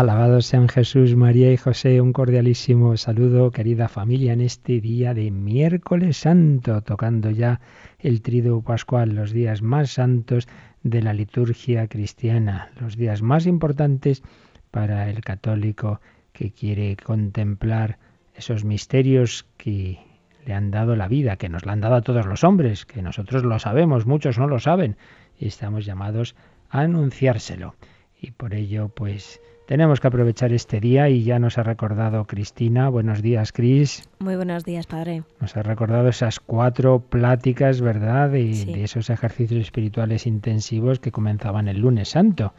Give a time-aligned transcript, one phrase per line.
[0.00, 2.00] Alabados sean Jesús, María y José.
[2.00, 7.60] Un cordialísimo saludo, querida familia, en este día de miércoles santo, tocando ya
[7.98, 10.48] el triduo pascual, los días más santos
[10.82, 14.22] de la liturgia cristiana, los días más importantes
[14.70, 16.00] para el católico
[16.32, 17.98] que quiere contemplar
[18.34, 19.98] esos misterios que
[20.46, 23.02] le han dado la vida, que nos la han dado a todos los hombres, que
[23.02, 24.96] nosotros lo sabemos, muchos no lo saben,
[25.38, 26.36] y estamos llamados
[26.70, 27.74] a anunciárselo.
[28.18, 32.88] Y por ello, pues, tenemos que aprovechar este día y ya nos ha recordado Cristina.
[32.88, 34.02] Buenos días, Cris.
[34.18, 35.22] Muy buenos días, padre.
[35.40, 38.34] Nos ha recordado esas cuatro pláticas, ¿verdad?
[38.34, 42.52] Y de esos ejercicios espirituales intensivos que comenzaban el lunes santo.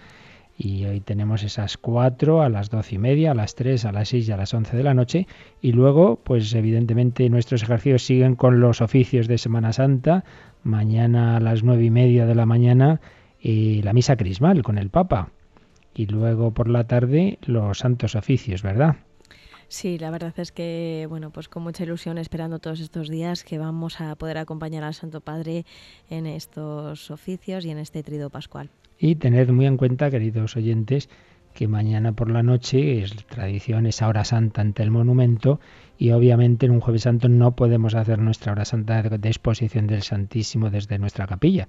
[0.58, 4.08] Y hoy tenemos esas cuatro a las doce y media, a las tres, a las
[4.08, 5.28] seis y a las once de la noche.
[5.62, 10.24] Y luego, pues evidentemente nuestros ejercicios siguen con los oficios de Semana Santa.
[10.64, 13.02] Mañana a las nueve y media de la mañana
[13.38, 15.34] y la misa crismal con el Papa
[15.94, 18.98] y luego por la tarde los santos oficios, ¿verdad?
[19.68, 23.58] Sí, la verdad es que, bueno, pues con mucha ilusión esperando todos estos días que
[23.58, 25.66] vamos a poder acompañar al Santo Padre
[26.10, 28.70] en estos oficios y en este trido pascual.
[29.00, 31.10] Y tener muy en cuenta, queridos oyentes,
[31.54, 35.60] que mañana por la noche es tradición esa hora santa ante el monumento
[36.02, 40.02] y obviamente en un jueves santo no podemos hacer nuestra hora santa de exposición del
[40.02, 41.68] Santísimo desde nuestra capilla.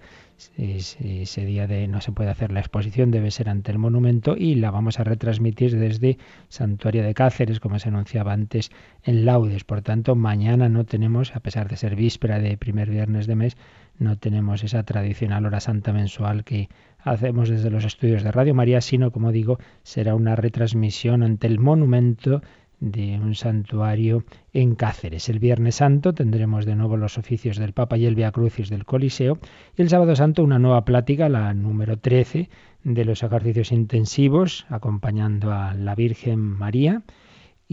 [0.57, 4.55] Ese día de no se puede hacer la exposición, debe ser ante el monumento y
[4.55, 6.17] la vamos a retransmitir desde
[6.49, 8.71] Santuario de Cáceres, como se anunciaba antes
[9.05, 9.65] en Laudes.
[9.65, 13.59] Por tanto, mañana no tenemos, a pesar de ser víspera de primer viernes de mes,
[13.99, 16.71] no tenemos esa tradicional hora santa mensual que
[17.05, 21.59] hacemos desde los estudios de Radio María, sino, como digo, será una retransmisión ante el
[21.59, 22.43] monumento
[22.81, 25.29] de un santuario en Cáceres.
[25.29, 28.85] El Viernes Santo tendremos de nuevo los oficios del Papa y el Via Crucis del
[28.85, 29.39] Coliseo.
[29.77, 32.49] Y el Sábado Santo una nueva plática, la número 13,
[32.83, 37.03] de los ejercicios intensivos, acompañando a la Virgen María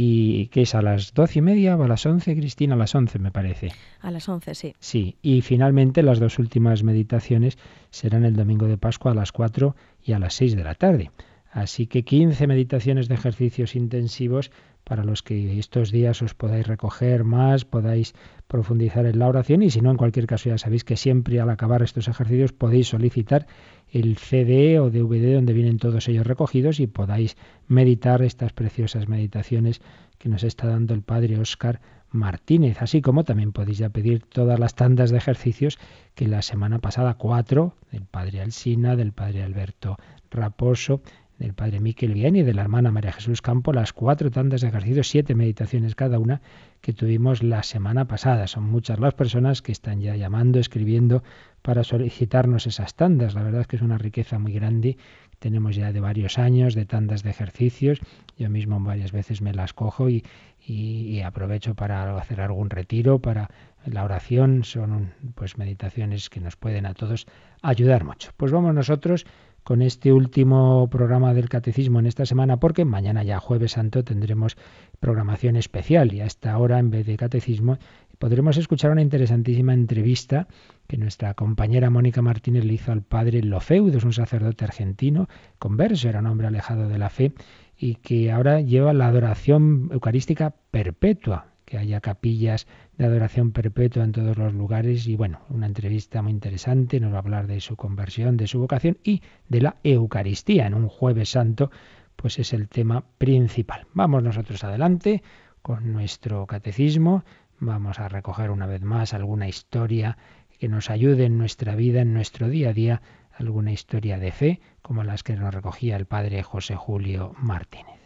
[0.02, 2.96] y que es a las doce y media o a las once, Cristina, a las
[2.96, 3.74] once me parece.
[4.00, 4.74] A las once, sí.
[4.80, 7.58] Sí, y finalmente las dos últimas meditaciones
[7.90, 11.12] serán el domingo de Pascua a las cuatro y a las seis de la tarde.
[11.52, 14.52] Así que quince meditaciones de ejercicios intensivos
[14.86, 18.14] para los que estos días os podáis recoger más, podáis
[18.48, 21.50] profundizar en la oración y si no, en cualquier caso ya sabéis que siempre al
[21.50, 23.48] acabar estos ejercicios podéis solicitar
[23.92, 29.82] el CD o DVD donde vienen todos ellos recogidos y podáis meditar estas preciosas meditaciones
[30.18, 34.60] que nos está dando el Padre Óscar Martínez, así como también podéis ya pedir todas
[34.60, 35.78] las tandas de ejercicios
[36.16, 39.98] que la semana pasada cuatro del Padre Alsina, del Padre Alberto
[40.32, 41.02] Raposo,
[41.40, 44.68] del padre Miquel Vieni y de la hermana María Jesús Campo, las cuatro tandas de
[44.68, 46.42] ejercicios, siete meditaciones cada una
[46.82, 48.46] que tuvimos la semana pasada.
[48.48, 51.24] Son muchas las personas que están ya llamando, escribiendo
[51.62, 53.36] para solicitarnos esas tandas.
[53.36, 54.98] La verdad es que es una riqueza muy grande.
[55.40, 58.00] Tenemos ya de varios años de tandas de ejercicios.
[58.38, 60.26] Yo mismo varias veces me las cojo y,
[60.60, 63.50] y aprovecho para hacer algún retiro, para
[63.86, 64.66] la oración.
[64.66, 67.28] Son pues meditaciones que nos pueden a todos
[67.62, 68.32] ayudar mucho.
[68.36, 69.26] Pues vamos nosotros
[69.70, 74.58] con este último programa del Catecismo en esta semana, porque mañana ya jueves santo tendremos
[75.00, 77.78] programación especial y a esta hora, en vez de Catecismo,
[78.18, 80.48] podremos escuchar una interesantísima entrevista
[80.88, 85.30] que nuestra compañera Mónica Martínez le hizo al padre Lofeudo, es un sacerdote argentino,
[85.60, 87.34] converso, era un hombre alejado de la fe,
[87.78, 92.66] y que ahora lleva la adoración eucarística perpetua, que haya capillas
[93.00, 97.16] de adoración perpetua en todos los lugares y bueno, una entrevista muy interesante, nos va
[97.16, 101.30] a hablar de su conversión, de su vocación y de la Eucaristía en un jueves
[101.30, 101.72] santo,
[102.18, 103.88] pues es el tema principal.
[103.94, 105.24] Vamos nosotros adelante
[105.62, 107.24] con nuestro catecismo,
[107.58, 110.18] vamos a recoger una vez más alguna historia
[110.60, 114.60] que nos ayude en nuestra vida, en nuestro día a día, alguna historia de fe,
[114.82, 117.99] como las que nos recogía el padre José Julio Martínez.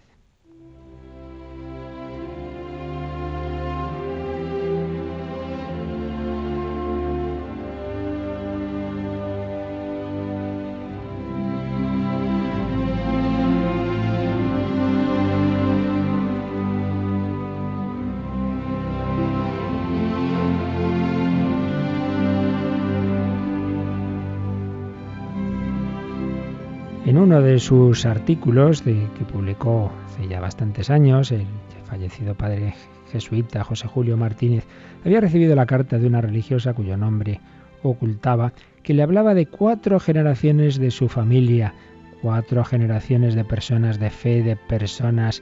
[27.33, 31.47] Uno de sus artículos de, que publicó hace ya bastantes años, el
[31.83, 32.75] fallecido padre
[33.11, 34.67] jesuita José Julio Martínez
[35.03, 37.41] había recibido la carta de una religiosa cuyo nombre
[37.81, 38.53] ocultaba
[38.83, 41.73] que le hablaba de cuatro generaciones de su familia,
[42.21, 45.41] cuatro generaciones de personas de fe, de personas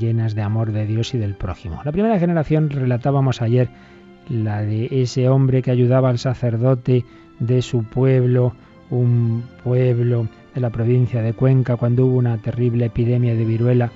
[0.00, 1.80] llenas de amor de Dios y del prójimo.
[1.84, 3.68] La primera generación relatábamos ayer
[4.28, 7.04] la de ese hombre que ayudaba al sacerdote
[7.38, 8.56] de su pueblo,
[8.90, 13.90] un pueblo de la provincia de Cuenca, cuando hubo una terrible epidemia de viruela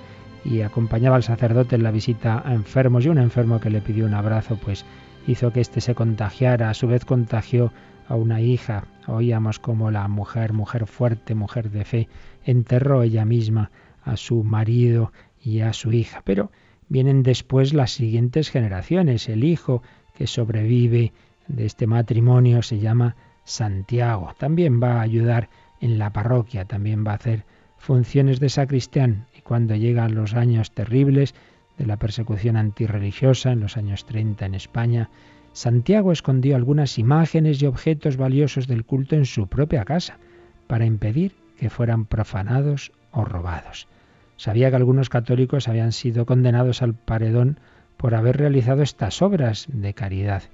[0.45, 4.07] y acompañaba al sacerdote en la visita a enfermos y un enfermo que le pidió
[4.07, 4.85] un abrazo, pues
[5.27, 7.73] hizo que éste se contagiara, a su vez contagió
[8.09, 8.85] a una hija.
[9.07, 12.09] Oíamos como la mujer, mujer fuerte, mujer de fe,
[12.45, 13.71] enterró ella misma
[14.03, 15.13] a su marido
[15.43, 16.23] y a su hija.
[16.25, 16.51] Pero
[16.89, 19.29] vienen después las siguientes generaciones.
[19.29, 19.83] El hijo
[20.15, 21.13] que sobrevive
[21.47, 24.35] de este matrimonio se llama Santiago.
[24.39, 25.49] También va a ayudar
[25.81, 27.45] en la parroquia, también va a hacer
[27.79, 29.27] funciones de sacristán.
[29.37, 31.35] Y cuando llegan los años terribles
[31.79, 35.11] de la persecución antirreligiosa, en los años 30 en España,
[35.53, 40.19] Santiago escondió algunas imágenes y objetos valiosos del culto en su propia casa,
[40.67, 43.89] para impedir que fueran profanados o robados.
[44.37, 47.59] Sabía que algunos católicos habían sido condenados al paredón
[47.97, 50.45] por haber realizado estas obras de caridad.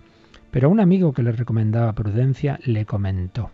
[0.51, 3.51] Pero un amigo que le recomendaba prudencia le comentó,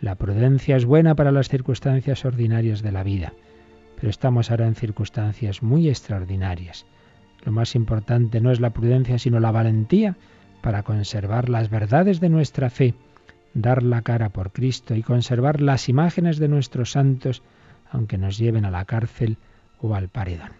[0.00, 3.32] la prudencia es buena para las circunstancias ordinarias de la vida,
[3.96, 6.86] pero estamos ahora en circunstancias muy extraordinarias.
[7.44, 10.16] Lo más importante no es la prudencia, sino la valentía
[10.62, 12.94] para conservar las verdades de nuestra fe,
[13.54, 17.42] dar la cara por Cristo y conservar las imágenes de nuestros santos,
[17.90, 19.38] aunque nos lleven a la cárcel
[19.80, 20.52] o al paredón.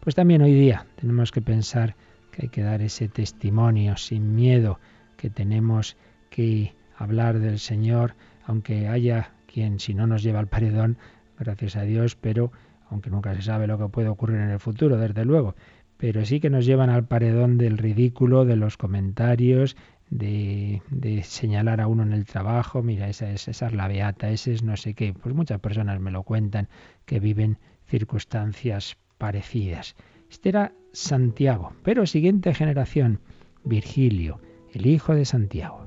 [0.00, 1.96] Pues también hoy día tenemos que pensar
[2.30, 4.78] que hay que dar ese testimonio sin miedo,
[5.16, 5.96] que tenemos
[6.30, 8.14] que hablar del Señor,
[8.46, 10.98] aunque haya quien si no nos lleva al paredón,
[11.38, 12.52] gracias a Dios, pero
[12.90, 15.54] aunque nunca se sabe lo que puede ocurrir en el futuro, desde luego,
[15.96, 19.76] pero sí que nos llevan al paredón del ridículo, de los comentarios,
[20.10, 20.80] de,
[21.24, 24.62] señalar a uno en el trabajo, mira, esa es, esa es la beata, ese es
[24.62, 25.14] no sé qué.
[25.14, 26.68] Pues muchas personas me lo cuentan
[27.06, 29.96] que viven circunstancias parecidas.
[30.30, 33.20] Este era Santiago, pero siguiente generación,
[33.64, 34.40] Virgilio,
[34.72, 35.85] el hijo de Santiago.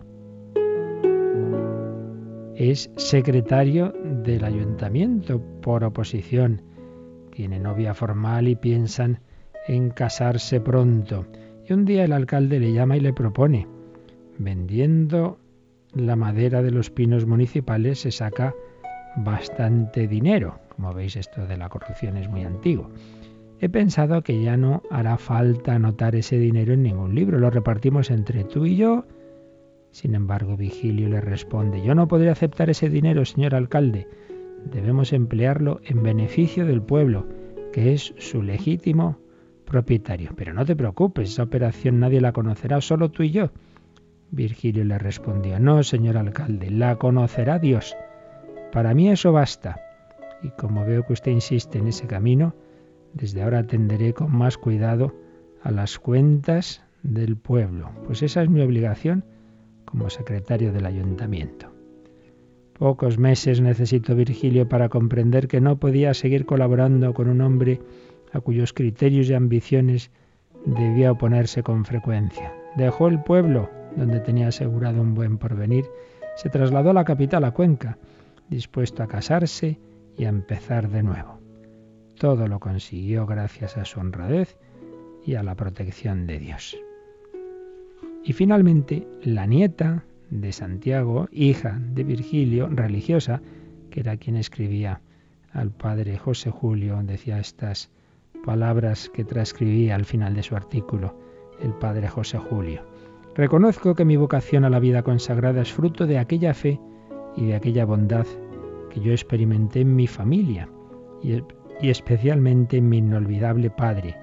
[2.59, 6.61] Es secretario del ayuntamiento por oposición.
[7.31, 9.21] Tiene novia formal y piensan
[9.69, 11.25] en casarse pronto.
[11.65, 13.65] Y un día el alcalde le llama y le propone,
[14.37, 15.39] vendiendo
[15.93, 18.53] la madera de los pinos municipales se saca
[19.15, 20.59] bastante dinero.
[20.75, 22.89] Como veis, esto de la corrupción es muy antiguo.
[23.61, 28.11] He pensado que ya no hará falta anotar ese dinero en ningún libro, lo repartimos
[28.11, 29.05] entre tú y yo.
[29.91, 34.07] Sin embargo, Vigilio le responde, yo no podré aceptar ese dinero, señor alcalde.
[34.71, 37.27] Debemos emplearlo en beneficio del pueblo,
[37.73, 39.17] que es su legítimo
[39.65, 40.31] propietario.
[40.35, 43.51] Pero no te preocupes, esa operación nadie la conocerá, solo tú y yo.
[44.31, 47.95] Virgilio le respondió, no, señor alcalde, la conocerá Dios.
[48.71, 49.79] Para mí eso basta
[50.41, 52.53] y como veo que usted insiste en ese camino,
[53.13, 55.13] desde ahora atenderé con más cuidado
[55.63, 59.25] a las cuentas del pueblo, pues esa es mi obligación
[59.89, 61.71] como secretario del ayuntamiento.
[62.73, 67.81] Pocos meses necesitó Virgilio para comprender que no podía seguir colaborando con un hombre
[68.31, 70.11] a cuyos criterios y ambiciones
[70.65, 72.53] debía oponerse con frecuencia.
[72.77, 75.85] Dejó el pueblo, donde tenía asegurado un buen porvenir,
[76.35, 77.97] se trasladó a la capital, a Cuenca,
[78.47, 79.79] dispuesto a casarse
[80.15, 81.39] y a empezar de nuevo.
[82.19, 84.55] Todo lo consiguió gracias a su honradez
[85.25, 86.77] y a la protección de Dios.
[88.23, 93.41] Y finalmente, la nieta de Santiago, hija de Virgilio, religiosa,
[93.89, 95.01] que era quien escribía
[95.51, 97.89] al padre José Julio, decía estas
[98.45, 101.15] palabras que transcribía al final de su artículo
[101.61, 102.83] el padre José Julio.
[103.35, 106.79] Reconozco que mi vocación a la vida consagrada es fruto de aquella fe
[107.35, 108.25] y de aquella bondad
[108.89, 110.69] que yo experimenté en mi familia
[111.21, 111.41] y,
[111.81, 114.15] especialmente en mi inolvidable padre.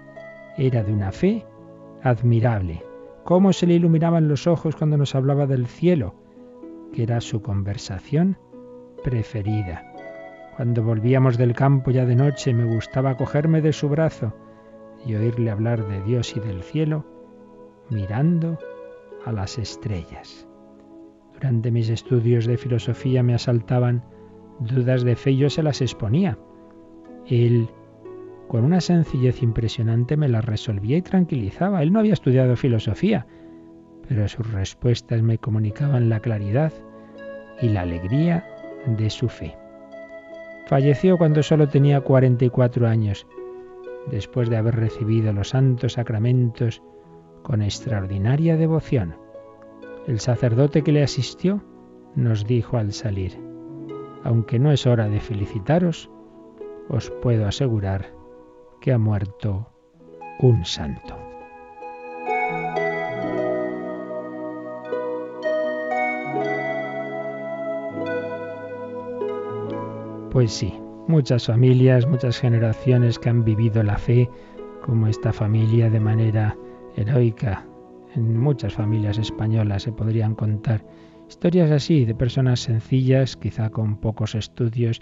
[0.58, 1.44] Era de una fe
[2.02, 2.82] admirable.
[3.26, 6.14] Cómo se le iluminaban los ojos cuando nos hablaba del cielo,
[6.92, 8.38] que era su conversación
[9.02, 9.82] preferida.
[10.54, 14.32] Cuando volvíamos del campo ya de noche me gustaba cogerme de su brazo
[15.04, 17.04] y oírle hablar de Dios y del cielo,
[17.90, 18.60] mirando
[19.24, 20.46] a las estrellas.
[21.34, 24.04] Durante mis estudios de filosofía me asaltaban
[24.60, 26.38] dudas de fe yo se las exponía.
[27.26, 27.68] Él,
[28.48, 31.82] con una sencillez impresionante, me las resolvía y tranquilizaba.
[31.82, 33.26] Él no había estudiado filosofía,
[34.08, 36.72] pero sus respuestas me comunicaban la claridad
[37.60, 38.44] y la alegría
[38.86, 39.56] de su fe.
[40.66, 43.26] Falleció cuando solo tenía 44 años,
[44.10, 46.82] después de haber recibido los santos sacramentos
[47.42, 49.16] con extraordinaria devoción.
[50.06, 51.62] El sacerdote que le asistió
[52.14, 53.38] nos dijo al salir,
[54.24, 56.10] aunque no es hora de felicitaros,
[56.88, 58.15] os puedo asegurar
[58.80, 59.68] que ha muerto
[60.40, 61.16] un santo.
[70.30, 70.74] Pues sí,
[71.08, 74.28] muchas familias, muchas generaciones que han vivido la fe,
[74.84, 76.56] como esta familia de manera
[76.96, 77.66] heroica.
[78.14, 80.84] En muchas familias españolas se podrían contar
[81.28, 85.00] historias así, de personas sencillas, quizá con pocos estudios,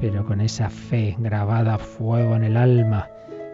[0.00, 3.08] pero con esa fe grabada a fuego en el alma,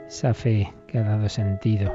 [0.06, 1.92] esa fe que ha dado sentido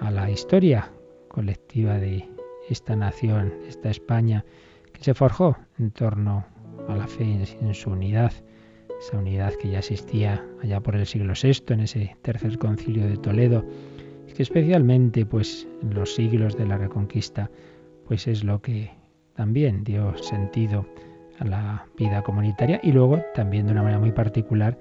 [0.00, 0.90] a la historia
[1.28, 2.28] colectiva de
[2.68, 4.44] esta nación, esta España,
[4.92, 6.44] que se forjó en torno
[6.88, 7.24] a la fe
[7.60, 8.32] en su unidad,
[9.00, 13.16] esa unidad que ya existía allá por el siglo VI, en ese tercer concilio de
[13.16, 13.64] Toledo,
[14.34, 17.50] que especialmente pues en los siglos de la Reconquista,
[18.06, 18.90] pues es lo que
[19.34, 20.86] también dio sentido
[21.40, 24.78] la vida comunitaria y luego también de una manera muy particular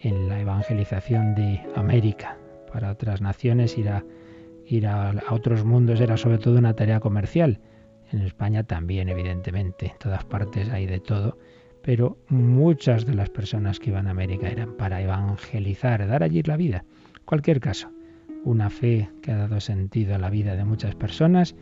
[0.00, 2.36] en la evangelización de América.
[2.72, 4.04] Para otras naciones ir a,
[4.66, 7.60] ir a, otros mundos era sobre todo una tarea comercial.
[8.12, 11.38] En España también, evidentemente, en todas partes hay de todo,
[11.82, 16.56] pero muchas de las personas que iban a América eran para evangelizar, dar allí la
[16.56, 16.84] vida.
[17.24, 17.90] Cualquier caso,
[18.44, 21.54] una fe que ha dado sentido a la vida de muchas personas,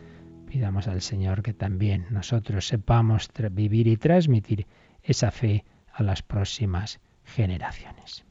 [0.47, 4.65] pidamos al Señor que también nosotros sepamos vivir y transmitir
[5.03, 8.25] esa fe a las próximas generaciones.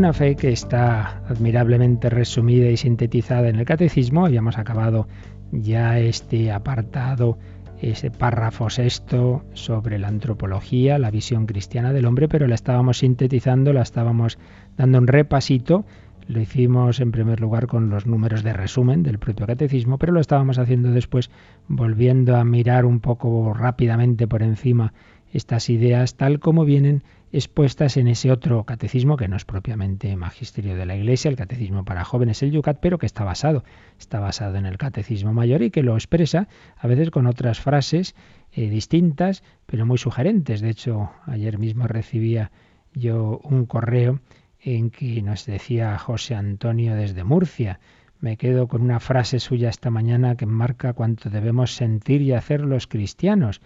[0.00, 4.24] Una fe que está admirablemente resumida y sintetizada en el catecismo.
[4.24, 5.08] Habíamos acabado
[5.52, 7.36] ya este apartado,
[7.82, 13.74] ese párrafo sexto sobre la antropología, la visión cristiana del hombre, pero la estábamos sintetizando,
[13.74, 14.38] la estábamos
[14.78, 15.84] dando un repasito.
[16.26, 20.20] Lo hicimos en primer lugar con los números de resumen del propio catecismo, pero lo
[20.20, 21.30] estábamos haciendo después
[21.68, 24.94] volviendo a mirar un poco rápidamente por encima
[25.32, 30.76] estas ideas tal como vienen expuestas en ese otro catecismo que no es propiamente magisterio
[30.76, 33.64] de la Iglesia, el catecismo para jóvenes, el Yucat, pero que está basado,
[33.98, 38.14] está basado en el catecismo mayor y que lo expresa a veces con otras frases
[38.52, 40.60] eh, distintas, pero muy sugerentes.
[40.60, 42.50] De hecho, ayer mismo recibía
[42.92, 44.20] yo un correo
[44.60, 47.80] en que nos decía José Antonio desde Murcia,
[48.20, 52.60] me quedo con una frase suya esta mañana que marca cuánto debemos sentir y hacer
[52.60, 53.62] los cristianos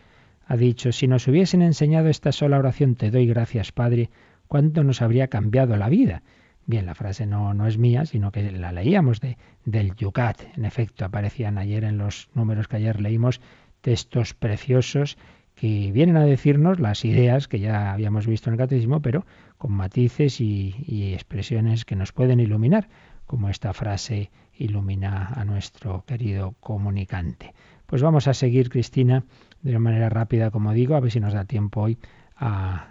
[0.46, 4.10] ha dicho, si nos hubiesen enseñado esta sola oración, te doy gracias, Padre,
[4.46, 6.22] cuánto nos habría cambiado la vida.
[6.66, 10.40] Bien, la frase no, no es mía, sino que la leíamos de, del Yucat.
[10.56, 13.40] En efecto, aparecían ayer en los números que ayer leímos
[13.80, 15.18] textos preciosos
[15.54, 19.26] que vienen a decirnos las ideas que ya habíamos visto en el catecismo, pero
[19.58, 22.88] con matices y, y expresiones que nos pueden iluminar,
[23.26, 27.54] como esta frase ilumina a nuestro querido comunicante.
[27.86, 29.24] Pues vamos a seguir, Cristina,
[29.64, 31.98] de una manera rápida, como digo, a ver si nos da tiempo hoy
[32.36, 32.90] a,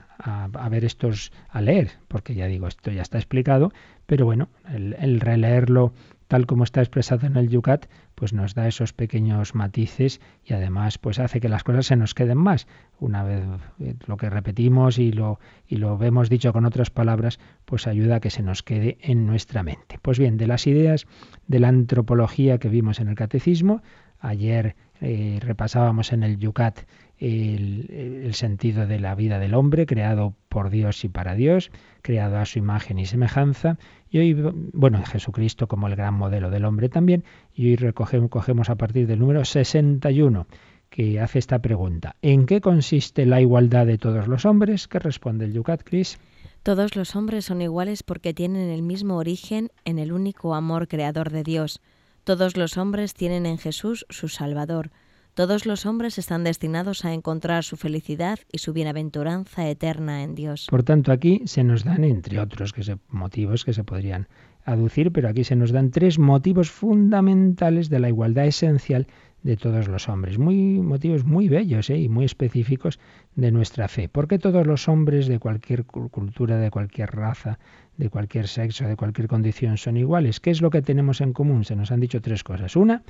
[0.69, 3.71] ver estos, a leer, porque ya digo, esto ya está explicado,
[4.05, 5.93] pero bueno, el, releerlo
[6.27, 10.97] tal como está expresado en el Yucat, pues nos da esos pequeños matices y además
[10.97, 12.65] pues hace que las cosas se nos queden más.
[12.99, 13.43] Una vez
[13.79, 18.15] eh, lo que repetimos y lo, y lo vemos dicho con otras palabras, pues ayuda
[18.15, 19.99] a que se nos quede en nuestra mente.
[20.01, 21.05] Pues bien, de las ideas
[21.47, 23.83] de la antropología que vimos en el catecismo,
[24.19, 26.79] ayer eh, repasábamos en el Yucat
[27.19, 32.45] el, sentido de la vida del hombre, creado por Dios y para Dios, creado a
[32.45, 33.77] su imagen y semejanza,
[34.09, 38.69] y hoy, bueno, Jesucristo como el gran modelo del hombre también, y hoy recogemos, cogemos
[38.69, 40.47] a partir del número 61,
[40.89, 42.15] que hace esta pregunta.
[42.21, 44.87] ¿En qué consiste la igualdad de todos los hombres?
[44.87, 46.17] ¿Qué responde el Yucat, Cris?
[46.63, 51.29] Todos los hombres son iguales porque tienen el mismo origen en el único amor creador
[51.29, 51.81] de Dios.
[52.23, 54.91] Todos los hombres tienen en Jesús su Salvador.
[55.33, 60.67] Todos los hombres están destinados a encontrar su felicidad y su bienaventuranza eterna en Dios.
[60.69, 64.29] Por tanto, aquí se nos dan, entre otros que motivos que se podrían
[64.63, 69.07] aducir, pero aquí se nos dan tres motivos fundamentales de la igualdad esencial
[69.43, 70.39] de todos los hombres.
[70.39, 71.97] Motivos muy bellos ¿eh?
[71.97, 72.99] y muy específicos
[73.35, 74.09] de nuestra fe.
[74.09, 77.59] Porque todos los hombres de cualquier cultura, de cualquier raza,
[77.97, 80.39] de cualquier sexo, de cualquier condición son iguales.
[80.39, 81.65] ¿Qué es lo que tenemos en común?
[81.65, 82.75] Se nos han dicho tres cosas.
[82.75, 83.03] Una,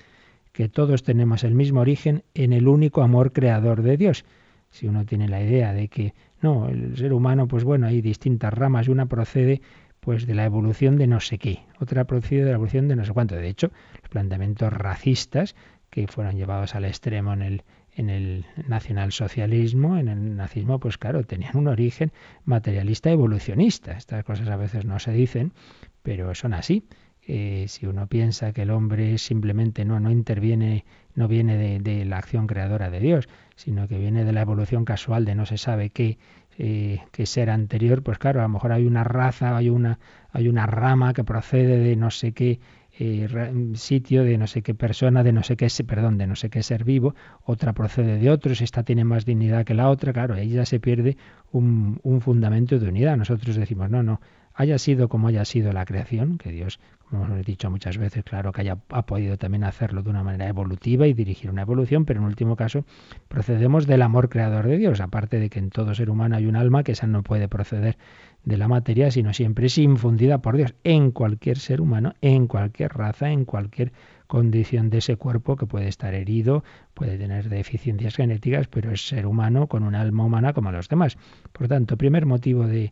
[0.52, 4.26] que todos tenemos el mismo origen en el único amor creador de Dios.
[4.72, 8.54] Si uno tiene la idea de que no, el ser humano, pues bueno, hay distintas
[8.54, 9.62] ramas y una procede
[10.00, 13.06] pues de la evolución de no sé qué, otra producido de la evolución de no
[13.06, 13.36] sé cuánto.
[13.36, 13.72] De hecho,
[14.02, 15.56] los planteamientos racistas
[15.94, 17.64] que fueron llevados al extremo en el,
[17.96, 22.12] en el nacionalsocialismo, en el nazismo, pues claro, tenían un origen
[22.46, 23.92] materialista evolucionista.
[23.92, 25.54] Estas cosas a veces no se dicen,
[26.02, 26.84] pero son así.
[27.28, 30.84] Eh, si uno piensa que el hombre simplemente no, no interviene,
[31.14, 35.26] no viene de, la acción creadora de Dios, sino que viene de la evolución casual
[35.26, 36.18] de no se sabe qué,
[36.58, 40.00] eh, que ser anterior, pues claro, a lo mejor hay una raza, hay una,
[40.32, 42.60] hay una rama que procede de no sé qué
[43.00, 43.28] eh,
[43.76, 46.62] sitio, de no sé qué persona, de no sé qué, perdón, de no sé qué
[46.64, 50.50] ser vivo, otra procede de otros, esta tiene más dignidad que la otra, claro, ahí
[50.50, 51.18] ya se pierde
[51.52, 53.18] un, un fundamento de unidad.
[53.18, 54.22] Nosotros decimos, no, no,
[54.54, 56.80] haya sido como haya sido la creación, que Dios
[57.20, 60.48] como he dicho muchas veces, claro que haya, ha podido también hacerlo de una manera
[60.48, 62.86] evolutiva y dirigir una evolución, pero en último caso
[63.28, 66.56] procedemos del amor creador de Dios, aparte de que en todo ser humano hay un
[66.56, 67.98] alma que esa no puede proceder
[68.46, 72.92] de la materia, sino siempre es infundida por Dios en cualquier ser humano, en cualquier
[72.92, 73.94] raza, en cualquier
[74.26, 76.64] condición de ese cuerpo que puede estar herido,
[76.96, 81.18] puede tener deficiencias genéticas, pero es ser humano con un alma humana como los demás.
[81.52, 82.92] Por tanto, primer motivo de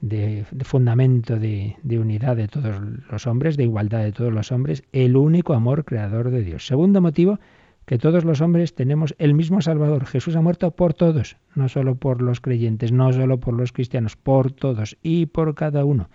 [0.00, 2.76] de, fundamento de, de, unidad de todos
[3.10, 6.66] los hombres, de igualdad de todos los hombres, el único amor creador de Dios.
[6.66, 7.38] Segundo motivo,
[7.86, 10.06] que todos los hombres tenemos el mismo Salvador.
[10.06, 14.16] Jesús ha muerto por todos, no solo por los creyentes, no solo por los cristianos,
[14.16, 16.08] por todos y por cada uno,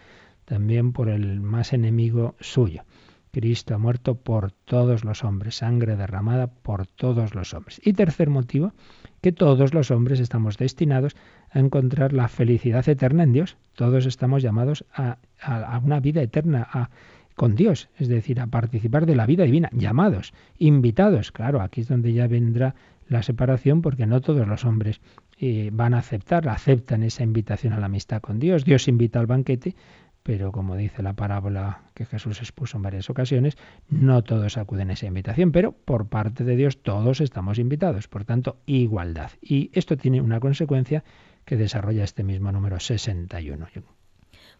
[0.46, 2.84] también por el más enemigo suyo.
[3.36, 7.82] Cristo ha muerto por todos los hombres, sangre derramada por todos los hombres.
[7.84, 8.72] Y tercer motivo,
[9.20, 11.18] que todos los hombres estamos destinados
[11.52, 13.58] a encontrar la felicidad eterna en Dios.
[13.74, 15.18] Todos estamos llamados a,
[15.84, 16.90] una vida eterna,
[17.36, 21.34] con Dios, es decir, a participar de la vida divina, llamados, invitados.
[21.34, 22.74] Claro, aquí es donde ya vendrá
[23.10, 25.02] la separación porque no todos los hombres
[25.38, 28.64] eh, van a aceptar, aceptan esa invitación a la amistad con Dios.
[28.64, 29.76] Dios invita al banquete,
[30.26, 33.60] pero como dice la parábola que Jesús expuso en varias ocasiones,
[33.90, 38.26] no todos acuden a esa invitación, pero por parte de Dios todos estamos invitados, por
[38.26, 39.30] tanto, igualdad.
[39.40, 41.04] Y esto tiene una consecuencia
[41.46, 43.68] que desarrolla este mismo número 61.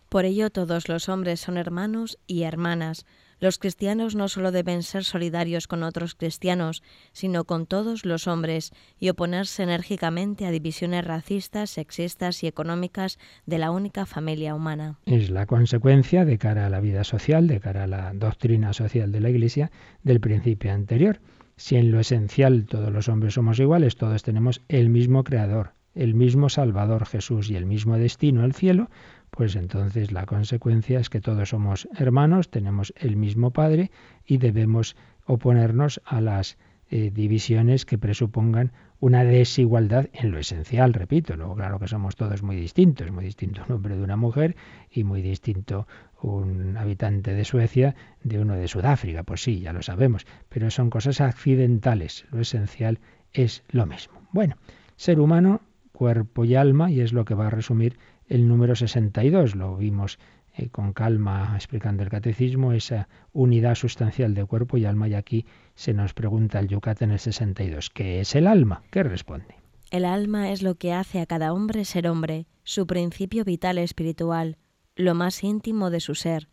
[0.08, 3.08] Por ello todos los hombres son hermanos y hermanas,
[3.40, 8.72] los cristianos no solo deben ser solidarios con otros cristianos, sino con todos los hombres
[9.00, 15.00] y oponerse enérgicamente a divisiones racistas, sexistas y económicas de la única familia humana.
[15.06, 19.12] Es la consecuencia de cara a la vida social, de cara a la doctrina social
[19.12, 19.72] de la Iglesia,
[20.04, 21.20] del principio anterior.
[21.58, 26.14] Si en lo esencial todos los hombres somos iguales, todos tenemos el mismo Creador, el
[26.14, 28.90] mismo Salvador Jesús y el mismo destino, el cielo,
[29.36, 33.92] pues entonces la consecuencia es que todos somos hermanos, tenemos el mismo Padre
[34.26, 34.96] y debemos
[35.26, 36.58] oponernos a las
[36.90, 41.36] eh, divisiones que presupongan una desigualdad en lo esencial, repito.
[41.36, 44.56] Luego, claro que somos todos muy distintos, muy distinto un hombre de una mujer
[44.90, 45.88] y muy distinto
[46.22, 49.24] un habitante de Suecia de uno de Sudáfrica.
[49.24, 52.26] Pues sí, ya lo sabemos, pero son cosas accidentales.
[52.32, 53.00] Lo esencial
[53.34, 54.22] es lo mismo.
[54.32, 54.56] Bueno,
[54.96, 59.56] ser humano, cuerpo y alma, y es lo que va a resumir el número 62.
[59.56, 60.20] Lo vimos
[60.58, 65.08] eh, con calma explicando el catecismo, esa unidad sustancial de cuerpo y alma.
[65.08, 68.84] Y aquí se nos pregunta el Yucat en el 62, ¿qué es el alma?
[68.92, 69.56] ¿Qué responde?
[69.92, 74.58] El alma es lo que hace a cada hombre ser hombre, su principio vital espiritual,
[74.96, 76.48] lo más íntimo de su ser.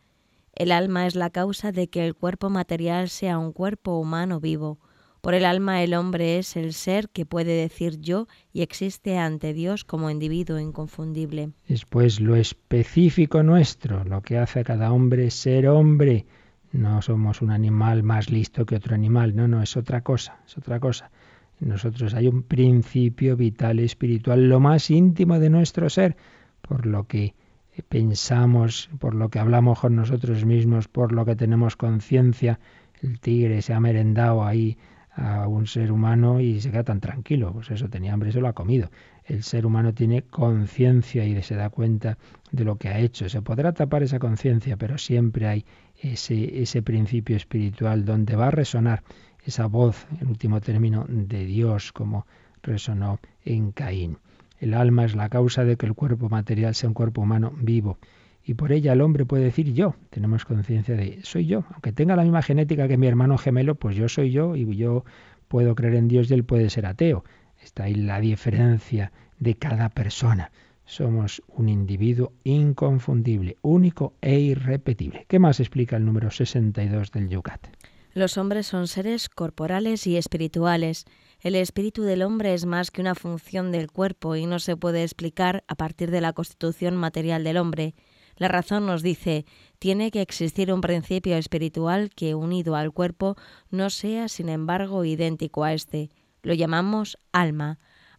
[0.54, 4.78] El alma es la causa de que el cuerpo material sea un cuerpo humano vivo,
[5.22, 9.54] por el alma el hombre es el ser que puede decir yo y existe ante
[9.54, 11.52] Dios como individuo inconfundible.
[11.68, 16.26] Es pues lo específico nuestro, lo que hace a cada hombre ser hombre.
[16.72, 20.58] No somos un animal más listo que otro animal, no, no, es otra cosa, es
[20.58, 21.12] otra cosa.
[21.60, 26.16] En nosotros hay un principio vital espiritual, lo más íntimo de nuestro ser,
[26.62, 27.36] por lo que
[27.88, 32.58] pensamos, por lo que hablamos con nosotros mismos, por lo que tenemos conciencia.
[33.00, 34.76] El tigre se ha merendado ahí
[35.14, 37.52] a un ser humano y se queda tan tranquilo.
[37.52, 38.90] Pues eso, tenía hambre, se lo ha comido.
[39.24, 42.18] El ser humano tiene conciencia y se da cuenta
[42.50, 43.28] de lo que ha hecho.
[43.28, 45.64] Se podrá tapar esa conciencia, pero siempre hay
[46.00, 49.02] ese, ese principio espiritual donde va a resonar
[49.44, 52.26] esa voz, en último término, de Dios, como
[52.62, 54.18] resonó en Caín.
[54.60, 57.98] El alma es la causa de que el cuerpo material sea un cuerpo humano vivo
[58.44, 59.94] y por ella el hombre puede decir yo.
[60.10, 61.64] Tenemos conciencia de soy yo.
[61.72, 65.04] Aunque tenga la misma genética que mi hermano gemelo, pues yo soy yo y yo
[65.48, 67.24] puedo creer en Dios y él puede ser ateo.
[67.62, 70.50] Está ahí la diferencia de cada persona.
[70.84, 75.26] Somos un individuo inconfundible, único e irrepetible.
[75.28, 77.68] ¿Qué más explica el número 62 del Yucat?
[78.14, 81.06] Los hombres son seres corporales y espirituales.
[81.40, 85.02] El espíritu del hombre es más que una función del cuerpo y no se puede
[85.02, 87.94] explicar a partir de la constitución material del hombre
[88.36, 89.44] La razón nos dice,
[89.78, 93.36] tiene que existir un principio espiritual que, unido al cuerpo,
[93.70, 96.10] no sea, sin embargo, idéntico a este.
[96.42, 97.78] Lo llamamos alma.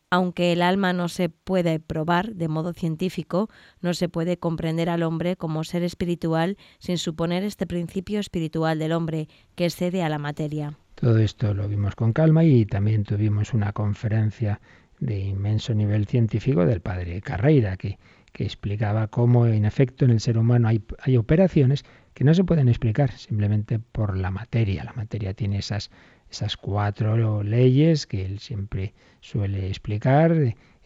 [0.09, 3.49] Aunque el alma no se puede probar de modo científico,
[3.81, 8.91] no se puede comprender al hombre como ser espiritual sin suponer este principio espiritual del
[8.91, 10.77] hombre que excede a la materia.
[10.93, 14.61] Todo esto lo vimos con calma y también tuvimos una conferencia
[14.99, 17.97] de inmenso nivel científico del padre Carreira, que,
[18.33, 22.43] que explicaba cómo en efecto en el ser humano hay, hay operaciones que no se
[22.43, 24.83] pueden explicar simplemente por la materia.
[24.83, 25.89] La materia tiene esas
[26.33, 30.35] esas cuatro leyes que él siempre suele explicar,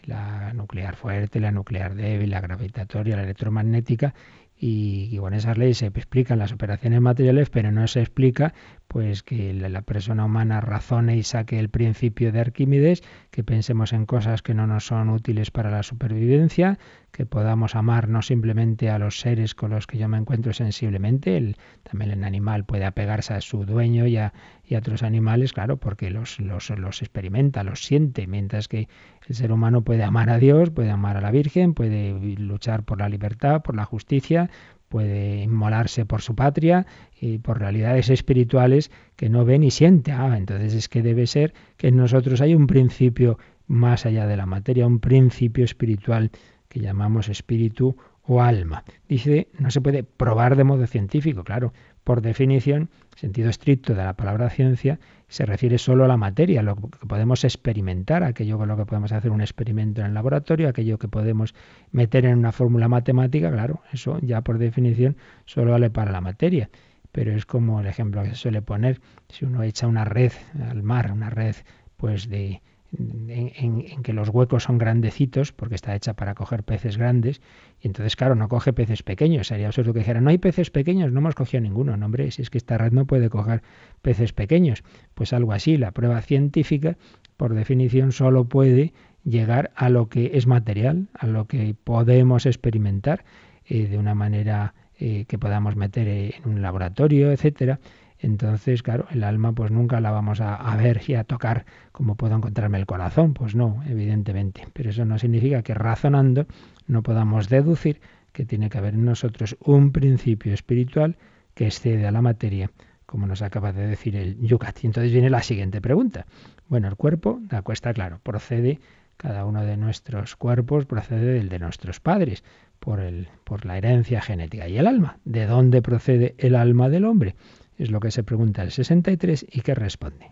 [0.04, 4.14] la nuclear fuerte, la nuclear débil, la gravitatoria, la electromagnética,
[4.60, 8.54] y, con esas leyes se explican las operaciones materiales, pero no se explica
[8.88, 14.06] pues que la persona humana razone y saque el principio de Arquímedes, que pensemos en
[14.06, 16.80] cosas que no nos son útiles para la supervivencia,
[17.12, 21.36] que podamos amar no simplemente a los seres con los que yo me encuentro sensiblemente,
[21.38, 25.54] el, también el animal puede apegarse a su dueño y a, y a otros animales,
[25.54, 28.88] claro, porque los, los, los experimenta, los siente, mientras que
[29.28, 33.00] el ser humano puede amar a Dios, puede amar a la Virgen, puede luchar por
[33.00, 34.50] la libertad, por la justicia,
[34.90, 36.86] puede inmolarse por su patria
[37.20, 40.12] y por realidades espirituales que no ve ni siente.
[40.12, 44.38] Ah, entonces es que debe ser que en nosotros hay un principio más allá de
[44.38, 46.32] la materia, un principio espiritual
[46.70, 48.84] que llamamos espíritu o alma.
[49.08, 51.74] Dice, no se puede probar de modo científico, claro,
[52.08, 56.78] por definición, sentido estricto de la palabra ciencia, se refiere solo a la materia, lo
[56.78, 60.98] que podemos experimentar, aquello con lo que podemos hacer un experimento en el laboratorio, aquello
[61.00, 61.54] que podemos
[61.92, 66.70] meter en una fórmula matemática, claro, eso ya por definición solo vale para la materia.
[67.12, 70.32] Pero es como el ejemplo que se suele poner, si uno echa una red
[70.72, 71.58] al mar, una red
[71.98, 72.62] pues de,
[72.98, 77.42] en, que los huecos son grandecitos, porque está hecha para coger peces grandes,
[77.82, 79.48] y entonces, claro, no coge peces pequeños.
[79.48, 81.98] Sería absurdo que dijera, no hay peces pequeños, no hemos cogido ninguno.
[81.98, 83.62] No, hombre, si es que esta red no puede coger
[84.02, 84.84] peces pequeños.
[85.14, 86.98] Pues algo así, la prueba científica,
[87.36, 93.26] por definición, solo puede llegar a lo que es material, a lo que podemos experimentar
[93.66, 97.80] eh, de una manera eh, que podamos meter en un laboratorio, etcétera
[98.20, 102.36] entonces, claro, el alma pues nunca la vamos a, ver y a tocar como puedo
[102.36, 104.68] encontrarme el corazón, pues no, evidentemente.
[104.74, 106.48] Pero eso no significa que razonando
[106.88, 108.02] no podamos deducir
[108.34, 111.18] que tiene que haber en nosotros un principio espiritual
[111.54, 112.72] que excede a la materia,
[113.06, 114.84] como nos acaba de decir el Yucat.
[114.84, 116.26] Y entonces viene la siguiente pregunta.
[116.68, 118.80] Bueno, el cuerpo, de cuesta claro, procede,
[119.16, 122.44] cada uno de nuestros cuerpos procede del de nuestros padres,
[122.80, 124.68] por, el, por la herencia genética.
[124.68, 125.18] ¿Y el alma?
[125.26, 127.36] ¿De dónde procede el alma del hombre?
[127.78, 130.32] Es lo que se pregunta el 63 y que responde.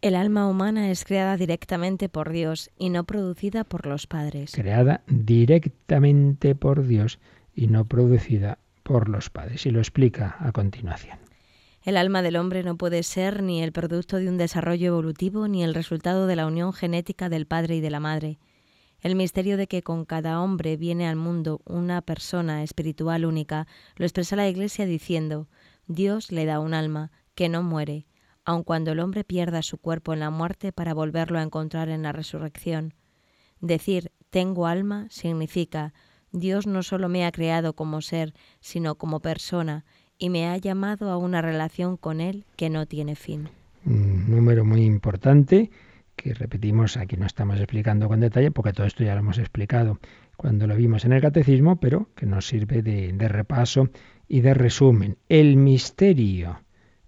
[0.00, 4.52] El alma humana es creada directamente por Dios y no producida por los padres.
[4.52, 7.18] Creada directamente por Dios
[7.54, 9.66] y no producida por los padres.
[9.66, 11.18] Y lo explica a continuación.
[11.82, 15.64] El alma del hombre no puede ser ni el producto de un desarrollo evolutivo ni
[15.64, 18.38] el resultado de la unión genética del padre y de la madre.
[19.00, 23.66] El misterio de que con cada hombre viene al mundo una persona espiritual única
[23.96, 25.48] lo expresa la Iglesia diciendo,
[25.88, 28.06] Dios le da un alma que no muere,
[28.44, 32.02] aun cuando el hombre pierda su cuerpo en la muerte para volverlo a encontrar en
[32.02, 32.94] la resurrección.
[33.60, 35.94] Decir tengo alma significa
[36.30, 39.86] Dios no solo me ha creado como ser, sino como persona,
[40.18, 43.48] y me ha llamado a una relación con Él que no tiene fin.
[43.86, 45.70] Un número muy importante
[46.16, 49.98] que repetimos aquí no estamos explicando con detalle, porque todo esto ya lo hemos explicado
[50.36, 53.88] cuando lo vimos en el catecismo, pero que nos sirve de, de repaso
[54.28, 56.60] y de resumen, el misterio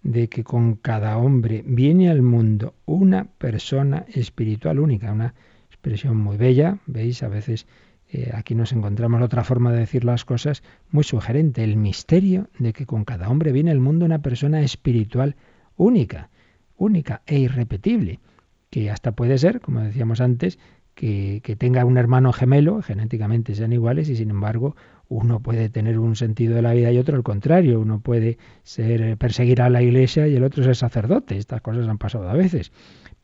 [0.02, 5.34] de que con cada hombre viene al mundo una persona espiritual única, una
[5.68, 7.66] expresión muy bella, veis, a veces
[8.08, 12.72] eh, aquí nos encontramos otra forma de decir las cosas muy sugerente, el misterio de
[12.72, 15.36] que con cada hombre viene al mundo una persona espiritual
[15.76, 16.30] única,
[16.76, 18.20] única e irrepetible,
[18.70, 20.58] que hasta puede ser, como decíamos antes,
[20.94, 24.74] que, que tenga un hermano gemelo, genéticamente sean iguales, y sin embargo
[25.10, 27.80] uno puede tener un sentido de la vida y otro al contrario.
[27.80, 31.36] Uno puede ser eh, perseguir a la iglesia y el otro ser sacerdote.
[31.36, 32.70] Estas cosas han pasado a veces,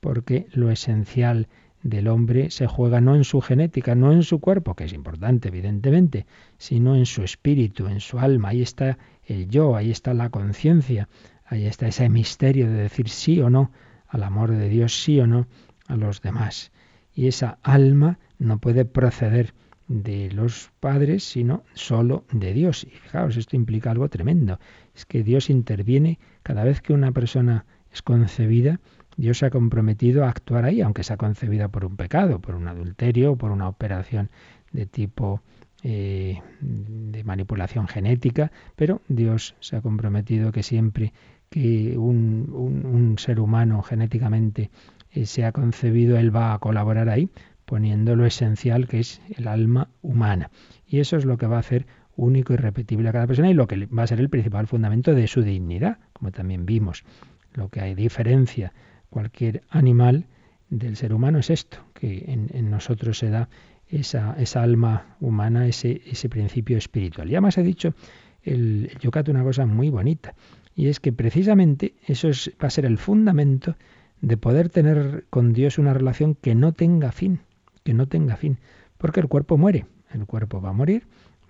[0.01, 1.47] porque lo esencial
[1.85, 5.47] del hombre se juega no en su genética, no en su cuerpo, que es importante,
[5.49, 6.27] evidentemente,
[6.59, 8.49] sino en su espíritu, en su alma.
[8.49, 11.09] Ahí está el yo, ahí está la conciencia,
[11.45, 13.71] ahí está ese misterio de decir sí o no
[14.09, 15.47] al amor de Dios, sí o no
[15.87, 16.73] a los demás.
[17.15, 19.55] Y esa alma no puede proceder
[19.89, 22.85] de los padres, sino solo de Dios.
[22.85, 24.59] Y fijaos, esto implica algo tremendo.
[24.95, 28.81] Es que Dios interviene cada vez que una persona es concebida,
[29.17, 32.69] Dios se ha comprometido a actuar ahí, aunque sea concebida por un pecado, por un
[32.69, 34.31] adulterio, por una operación
[34.73, 35.41] de tipo
[35.83, 41.13] eh, de manipulación genética, pero Dios se ha comprometido que siempre
[41.49, 44.71] que un, ser humano genéticamente
[45.13, 47.31] eh, se ha concebido, Él va a colaborar ahí,
[47.67, 50.51] poniendo lo esencial que es el alma humana.
[50.87, 53.55] Y eso es lo que va a hacer único y repetible a cada persona y
[53.55, 57.05] lo que va a ser el principal fundamento de su dignidad, como también vimos.
[57.53, 58.73] Lo que hay diferencia
[59.11, 60.27] cualquier animal
[60.71, 63.49] del ser humano es esto, que en, nosotros se da
[63.89, 67.29] esa, esa alma humana, ese, ese, principio espiritual.
[67.29, 67.95] Ya más ha dicho
[68.43, 70.35] el, el una cosa muy bonita,
[70.75, 73.77] y es que precisamente eso es, va a ser el fundamento
[74.21, 77.41] de poder tener con Dios una relación que no tenga fin,
[77.87, 78.59] que no tenga fin,
[78.99, 81.07] porque el cuerpo muere, el cuerpo va a morir,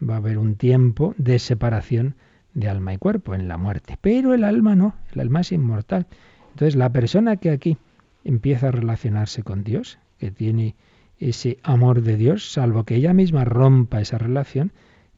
[0.06, 2.14] va a haber un tiempo de separación
[2.52, 6.06] de alma y cuerpo en la muerte, pero el alma no, el alma es inmortal.
[6.50, 7.78] Entonces la persona que aquí
[8.22, 10.76] empieza a relacionarse con Dios, que tiene
[11.18, 14.72] ese amor de Dios, salvo que ella misma rompa esa relación,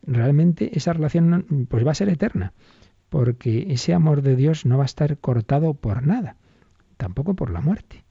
[0.07, 2.53] realmente esa relación pues va a ser eterna,
[3.09, 6.37] porque ese amor de Dios no va a estar cortado por nada,
[6.97, 8.05] tampoco por la muerte.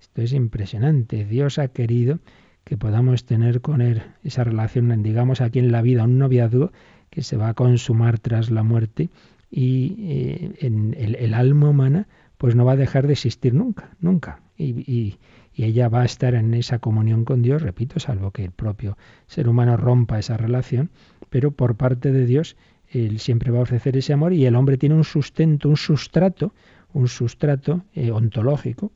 [0.00, 1.24] Esto es impresionante.
[1.24, 2.20] Dios ha querido
[2.64, 6.72] que podamos tener con Él esa relación, digamos aquí en la vida, un noviazgo
[7.10, 9.10] que se va a consumar tras la muerte
[9.50, 14.42] y eh, en el alma humana pues no va a dejar de existir nunca, nunca.
[14.58, 15.18] Y,
[15.56, 18.98] ella va a estar en esa comunión con Dios, repito, salvo que el propio
[19.28, 20.90] ser humano rompa esa relación,
[21.30, 22.56] pero por parte de Dios
[22.88, 26.52] Él siempre va a ofrecer ese amor y el hombre tiene un sustento, un sustrato,
[26.92, 28.90] un sustrato eh, ontológico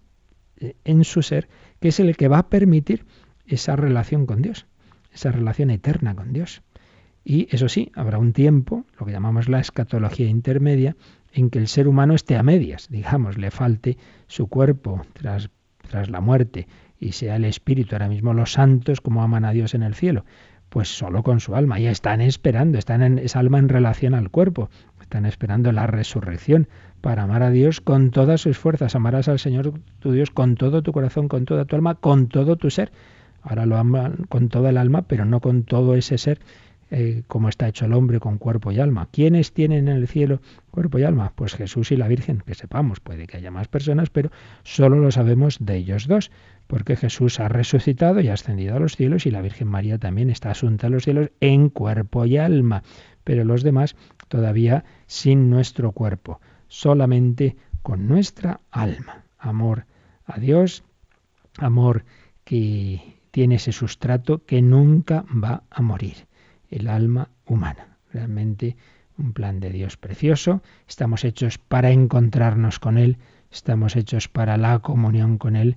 [0.58, 1.48] eh, en su ser,
[1.80, 3.06] que es el que va a permitir
[3.48, 4.66] esa relación con Dios,
[5.12, 6.62] esa relación eterna con Dios.
[7.24, 10.96] Y eso sí, habrá un tiempo, lo que llamamos la escatología intermedia,
[11.32, 15.50] en que el ser humano esté a medias, digamos, le falte su cuerpo tras,
[15.90, 16.66] tras la muerte
[16.98, 20.24] y sea el espíritu, ahora mismo los santos como aman a Dios en el cielo,
[20.68, 24.30] pues solo con su alma, ya están esperando, están en esa alma en relación al
[24.30, 24.70] cuerpo,
[25.08, 26.68] están esperando la resurrección
[27.00, 30.82] para amar a Dios con todas sus fuerzas, amarás al Señor tu Dios con todo
[30.82, 32.92] tu corazón, con toda tu alma, con todo tu ser.
[33.42, 36.40] Ahora lo aman con toda el alma, pero no con todo ese ser
[36.90, 39.08] eh, como está hecho el hombre con cuerpo y alma.
[39.12, 41.32] ¿Quiénes tienen en el cielo cuerpo y alma?
[41.34, 44.30] Pues Jesús y la Virgen, que sepamos, puede que haya más personas, pero
[44.62, 46.30] solo lo sabemos de ellos dos,
[46.66, 50.30] porque Jesús ha resucitado y ha ascendido a los cielos y la Virgen María también
[50.30, 52.82] está asunta a los cielos en cuerpo y alma,
[53.22, 53.94] pero los demás
[54.28, 59.24] todavía sin nuestro cuerpo, solamente con nuestra alma.
[59.38, 59.84] Amor
[60.24, 60.84] a Dios,
[61.58, 62.04] amor
[62.44, 66.26] que tiene ese sustrato que nunca va a morir
[66.72, 67.96] el alma humana.
[68.12, 68.76] Realmente
[69.16, 70.60] un plan de Dios precioso.
[70.88, 73.16] Estamos hechos para encontrarnos con Él,
[73.52, 75.76] estamos hechos para la comunión con Él.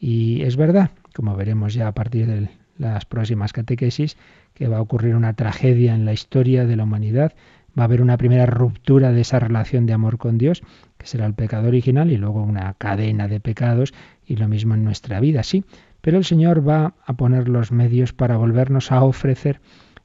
[0.00, 2.48] Y es verdad, como veremos ya a partir de
[2.78, 4.16] las próximas catequesis,
[4.54, 7.34] que va a ocurrir una tragedia en la historia de la humanidad.
[7.78, 10.62] Va a haber una primera ruptura de esa relación de amor con Dios,
[10.96, 13.92] que será el pecado original, y luego una cadena de pecados,
[14.24, 15.62] y lo mismo en nuestra vida, sí.
[16.02, 19.60] Pero el Señor va a poner los medios para volvernos a ofrecer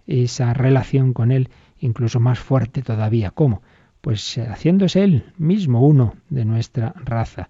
[0.06, 3.32] esa relación con Él incluso más fuerte todavía.
[3.32, 3.62] ¿Cómo?
[4.02, 7.50] Pues eh, haciéndose Él mismo uno de nuestra raza.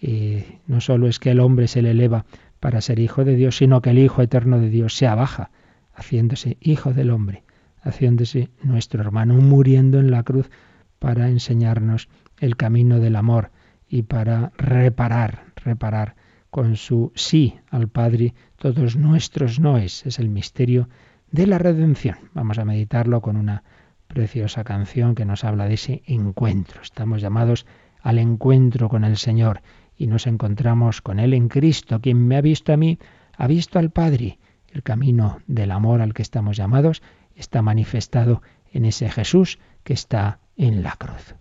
[0.00, 2.24] Eh, no solo es que el hombre se le eleva
[2.60, 5.50] para ser hijo de Dios, sino que el Hijo eterno de Dios se abaja,
[5.92, 7.42] haciéndose hijo del hombre,
[7.82, 10.50] haciéndose nuestro hermano, muriendo en la cruz
[10.98, 12.08] para enseñarnos
[12.38, 13.50] el camino del amor
[13.88, 16.14] y para reparar, reparar
[16.50, 20.06] con su sí al Padre todos nuestros noes.
[20.06, 20.88] Es el misterio
[21.30, 22.16] de la redención.
[22.34, 23.64] Vamos a meditarlo con una
[24.06, 26.80] preciosa canción que nos habla de ese encuentro.
[26.82, 27.66] Estamos llamados
[28.02, 29.60] al encuentro con el Señor
[29.96, 32.00] y nos encontramos con Él en Cristo.
[32.00, 32.98] Quien me ha visto a mí,
[33.36, 34.38] ha visto al Padre.
[34.72, 37.02] El camino del amor al que estamos llamados
[37.34, 41.34] está manifestado en ese Jesús que está en la cruz.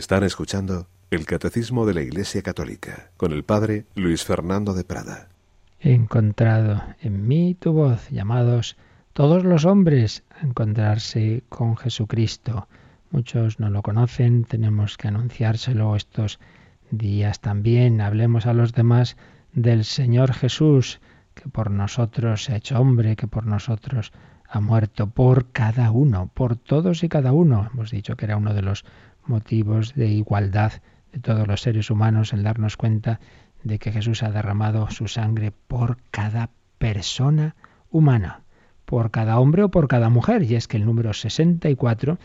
[0.00, 5.28] Están escuchando el Catecismo de la Iglesia Católica con el Padre Luis Fernando de Prada.
[5.78, 8.78] He encontrado en mí tu voz, llamados
[9.12, 12.66] todos los hombres a encontrarse con Jesucristo.
[13.10, 16.40] Muchos no lo conocen, tenemos que anunciárselo estos
[16.90, 18.00] días también.
[18.00, 19.18] Hablemos a los demás
[19.52, 20.98] del Señor Jesús,
[21.34, 24.12] que por nosotros se ha hecho hombre, que por nosotros
[24.48, 27.68] ha muerto, por cada uno, por todos y cada uno.
[27.72, 28.84] Hemos dicho que era uno de los
[29.30, 30.72] motivos de igualdad
[31.12, 33.20] de todos los seres humanos en darnos cuenta
[33.62, 37.56] de que Jesús ha derramado su sangre por cada persona
[37.90, 38.42] humana,
[38.84, 40.42] por cada hombre o por cada mujer.
[40.42, 42.18] Y es que el número 64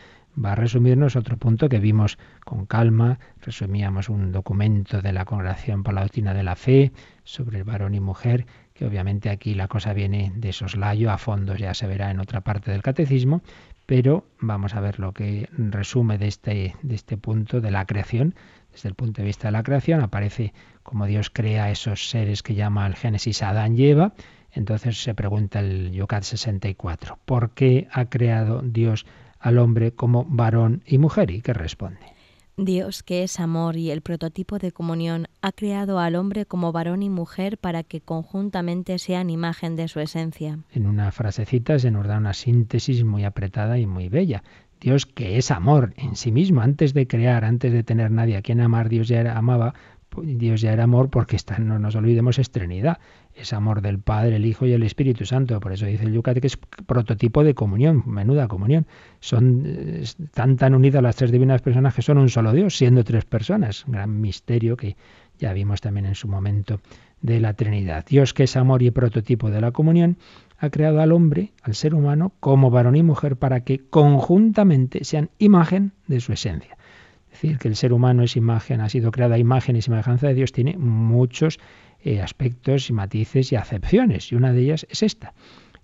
[0.43, 3.19] va a resumirnos otro punto que vimos con calma.
[3.41, 6.91] Resumíamos un documento de la Congregación por la Doctrina de la Fe
[7.23, 11.55] sobre el varón y mujer, que obviamente aquí la cosa viene de soslayo, a fondo
[11.55, 13.41] ya se verá en otra parte del catecismo,
[13.85, 18.35] pero vamos a ver lo que resume de este, de este punto de la creación.
[18.71, 20.53] Desde el punto de vista de la creación aparece
[20.83, 24.13] como Dios crea esos seres que llama el Génesis Adán y Eva.
[24.51, 29.05] Entonces se pregunta el Yucat 64, ¿por qué ha creado Dios
[29.39, 31.29] al hombre como varón y mujer?
[31.31, 32.14] ¿Y qué responde?
[32.57, 37.03] Dios, que es amor y el prototipo de comunión, ha creado al hombre como varón
[37.03, 40.59] y mujer para que conjuntamente sean imagen de su esencia.
[40.71, 44.41] En una frasecita se nos da una síntesis muy apretada y muy bella.
[44.79, 48.41] Dios, que es amor en sí mismo, antes de crear, antes de tener nadie a
[48.41, 49.73] quien amar, Dios ya era, amaba,
[50.23, 52.99] Dios ya era amor porque no nos olvidemos, es Trinidad.
[53.35, 55.59] Es amor del Padre, el Hijo y el Espíritu Santo.
[55.59, 58.87] Por eso dice el Yucat que es prototipo de comunión, menuda comunión.
[59.19, 59.63] Son
[60.33, 63.83] tan tan unidas las tres divinas personas que son un solo Dios, siendo tres personas.
[63.87, 64.95] Gran misterio que
[65.37, 66.79] ya vimos también en su momento
[67.21, 68.05] de la Trinidad.
[68.07, 70.17] Dios que es amor y prototipo de la comunión,
[70.57, 75.29] ha creado al hombre, al ser humano, como varón y mujer para que conjuntamente sean
[75.39, 76.77] imagen de su esencia
[77.35, 80.53] decir que el ser humano es imagen, ha sido creada imagen y semejanza de Dios,
[80.53, 81.59] tiene muchos
[82.05, 84.31] eh, aspectos y matices y acepciones.
[84.31, 85.33] Y una de ellas es esta,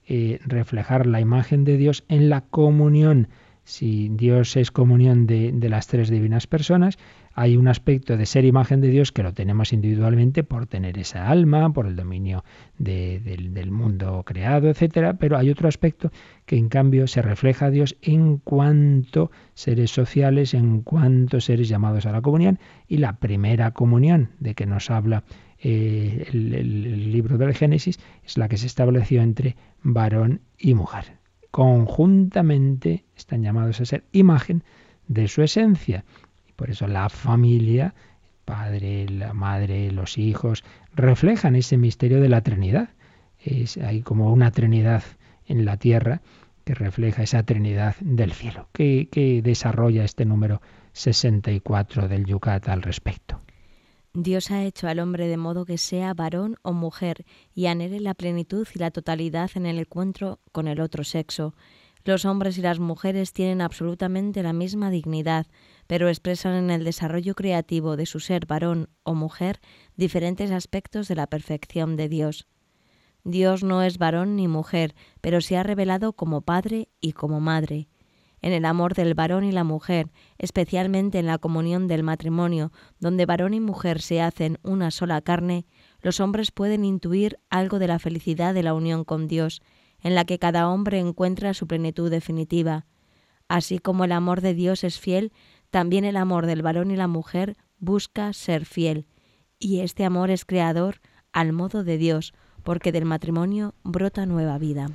[0.08, 3.28] eh, reflejar la imagen de Dios en la comunión.
[3.64, 6.98] Si Dios es comunión de, de las tres divinas personas,
[7.34, 11.30] hay un aspecto de ser imagen de Dios que lo tenemos individualmente por tener esa
[11.30, 12.44] alma, por el dominio
[12.78, 16.12] del, mundo creado, etcétera, pero hay otro aspecto
[16.46, 22.06] que en cambio se refleja a Dios en cuanto seres sociales, en cuanto seres llamados
[22.06, 25.24] a la comunión, y la primera comunión de que nos habla
[25.64, 31.18] eh, el libro del Génesis es la que se estableció entre varón y mujer.
[31.52, 34.64] Conjuntamente están llamados a ser imagen
[35.08, 36.04] de su esencia.
[36.56, 37.94] Por eso la familia,
[38.24, 40.64] el padre, la madre, los hijos,
[40.96, 42.90] reflejan ese misterio de la Trinidad.
[43.40, 45.04] Es, hay como una Trinidad
[45.46, 46.22] en la tierra
[46.64, 48.68] que refleja esa Trinidad del cielo.
[48.72, 50.62] ¿Qué, qué desarrolla este número
[50.94, 53.42] 64 del Yucat al respecto?
[54.14, 58.14] Dios ha hecho al hombre de modo que sea varón o mujer y anhele la
[58.14, 61.56] plenitud y la totalidad en el encuentro con el otro sexo.
[62.04, 65.48] Los hombres y las mujeres tienen absolutamente la misma dignidad,
[65.88, 69.62] pero expresan en el desarrollo creativo de su ser varón o mujer
[69.96, 72.48] diferentes aspectos de la perfección de Dios.
[73.24, 77.88] Dios no es varón ni mujer, pero se ha revelado como padre y como madre.
[78.42, 83.26] En el amor del varón y la mujer, especialmente en la comunión del matrimonio, donde
[83.26, 85.66] varón y mujer se hacen una sola carne,
[86.02, 89.62] los hombres pueden intuir algo de la felicidad de la unión con Dios,
[90.02, 92.88] en la que cada hombre encuentra su plenitud definitiva.
[93.48, 95.32] Así como el amor de Dios es fiel,
[95.70, 99.06] también el amor del varón y la mujer busca ser fiel,
[99.60, 102.34] y este amor es creador al modo de Dios,
[102.64, 104.88] porque del matrimonio brota nueva vida.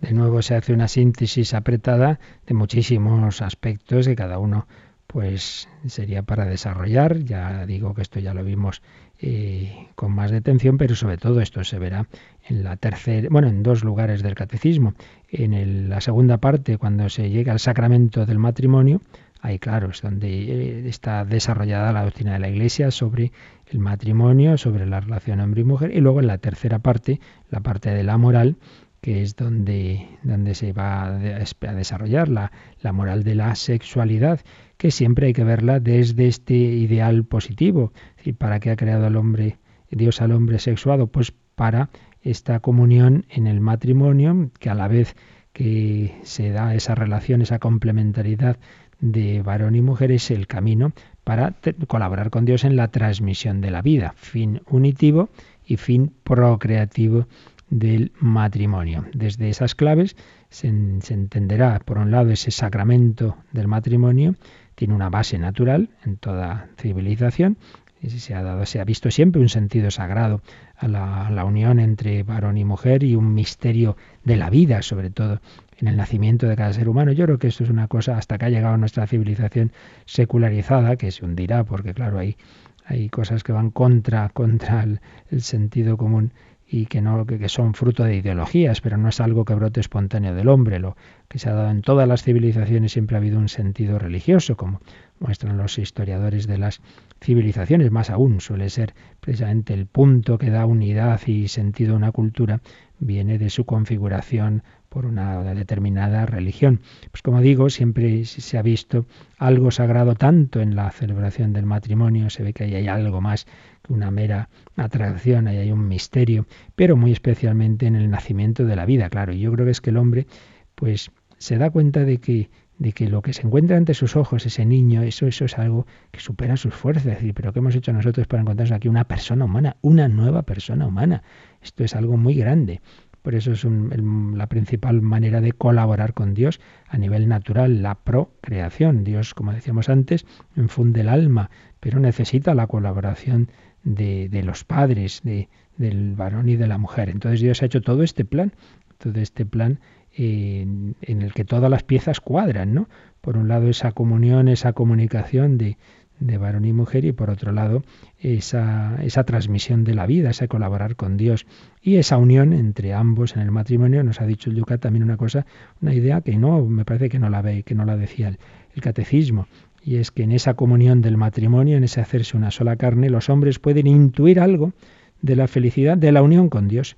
[0.00, 4.66] De nuevo se hace una síntesis apretada de muchísimos aspectos que cada uno
[5.06, 7.18] pues sería para desarrollar.
[7.20, 8.82] Ya digo que esto ya lo vimos
[9.20, 12.08] eh, con más detención, pero sobre todo esto se verá
[12.48, 14.94] en la tercera, bueno, en dos lugares del catecismo.
[15.30, 19.00] En la segunda parte, cuando se llega al sacramento del matrimonio,
[19.40, 23.30] ahí claro, es donde eh, está desarrollada la doctrina de la Iglesia sobre
[23.70, 27.20] el matrimonio, sobre la relación hombre y mujer, y luego en la tercera parte,
[27.50, 28.56] la parte de la moral,
[29.04, 34.40] que es donde, donde se va a desarrollar la, la moral de la sexualidad,
[34.78, 37.92] que siempre hay que verla desde este ideal positivo.
[38.24, 39.58] ¿Y para qué ha creado al hombre,
[39.90, 41.08] Dios al hombre sexuado?
[41.08, 41.90] Pues para
[42.22, 45.16] esta comunión en el matrimonio, que a la vez
[45.52, 48.56] que se da esa relación, esa complementariedad
[49.00, 50.92] de varón y mujer, es el camino
[51.24, 51.56] para
[51.88, 55.28] colaborar con Dios en la transmisión de la vida, fin unitivo
[55.66, 57.26] y fin procreativo
[57.70, 59.04] del matrimonio.
[59.12, 60.16] Desde esas claves
[60.48, 64.34] se, entenderá, por un lado, ese sacramento del matrimonio
[64.74, 67.58] tiene una base natural en toda civilización.
[68.00, 70.42] Y se ha, dado, se ha visto siempre un sentido sagrado
[70.76, 75.40] a la, unión entre varón y mujer y un misterio de la vida, sobre todo
[75.78, 77.12] en el nacimiento de cada ser humano.
[77.12, 79.72] Yo creo que esto es una cosa hasta que ha llegado nuestra civilización
[80.04, 82.36] secularizada, que se hundirá, porque claro, hay,
[82.84, 84.84] hay cosas que van contra, contra
[85.30, 86.32] el sentido común
[86.66, 89.80] y que no que, que, son fruto de ideologías, pero no es algo que brote
[89.80, 90.78] espontáneo del hombre.
[90.78, 90.96] Lo
[91.28, 94.80] que se ha dado en todas las civilizaciones siempre ha habido un sentido religioso, como
[95.18, 96.80] muestran los historiadores de las
[97.20, 97.90] civilizaciones.
[97.90, 102.60] Más aún suele ser precisamente el punto que da unidad y sentido a una cultura
[102.98, 106.80] viene de su configuración por una determinada religión.
[107.10, 109.06] Pues como digo, siempre se ha visto
[109.38, 113.46] algo sagrado tanto en la celebración del matrimonio, se ve que ahí hay algo más
[113.88, 118.86] una mera atracción, ahí hay un misterio, pero muy especialmente en el nacimiento de la
[118.86, 119.32] vida, claro.
[119.32, 120.26] Y yo creo que es que el hombre,
[120.74, 124.46] pues, se da cuenta de que de que lo que se encuentra ante sus ojos,
[124.46, 127.06] ese niño, eso, eso es algo que supera sus fuerzas.
[127.06, 130.42] Es decir, pero ¿qué hemos hecho nosotros para encontrarnos aquí una persona humana, una nueva
[130.42, 131.22] persona humana?
[131.62, 132.80] Esto es algo muy grande.
[133.22, 139.02] Por eso es la principal manera de colaborar con Dios a nivel natural, la procreación.
[139.02, 140.26] Dios, como decíamos antes,
[140.56, 143.48] infunde el alma, pero necesita la colaboración
[143.84, 147.08] de, los padres, de, del varón y de la mujer.
[147.08, 148.52] Entonces Dios ha hecho todo este plan,
[148.98, 149.80] todo este plan
[150.16, 152.88] en, en el que todas las piezas cuadran, ¿no?
[153.20, 155.76] Por un lado esa comunión, esa comunicación de,
[156.20, 157.82] de varón y mujer y por otro lado
[158.18, 161.46] esa, esa transmisión de la vida, ese colaborar con Dios
[161.82, 164.02] y esa unión entre ambos en el matrimonio.
[164.04, 165.46] Nos ha dicho el Yucat también una cosa,
[165.80, 168.28] una idea que no, me parece que no la ve, que no la decía
[168.74, 169.46] el catecismo,
[169.84, 173.28] y es que en esa comunión del matrimonio, en ese hacerse una sola carne, los
[173.28, 174.72] hombres pueden intuir algo
[175.20, 176.96] de la felicidad de la unión con Dios,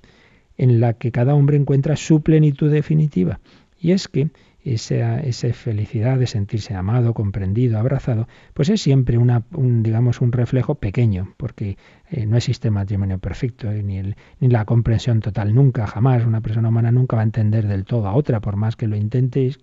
[0.57, 3.39] en la que cada hombre encuentra su plenitud definitiva.
[3.79, 4.29] Y es que
[4.63, 10.31] esa, esa felicidad de sentirse amado, comprendido, abrazado, pues es siempre una, un, digamos, un
[10.31, 11.77] reflejo pequeño, porque
[12.09, 16.25] eh, no existe matrimonio perfecto, eh, ni, el, ni la comprensión total, nunca, jamás.
[16.25, 18.95] Una persona humana nunca va a entender del todo a otra, por más que lo
[18.95, 19.55] intente.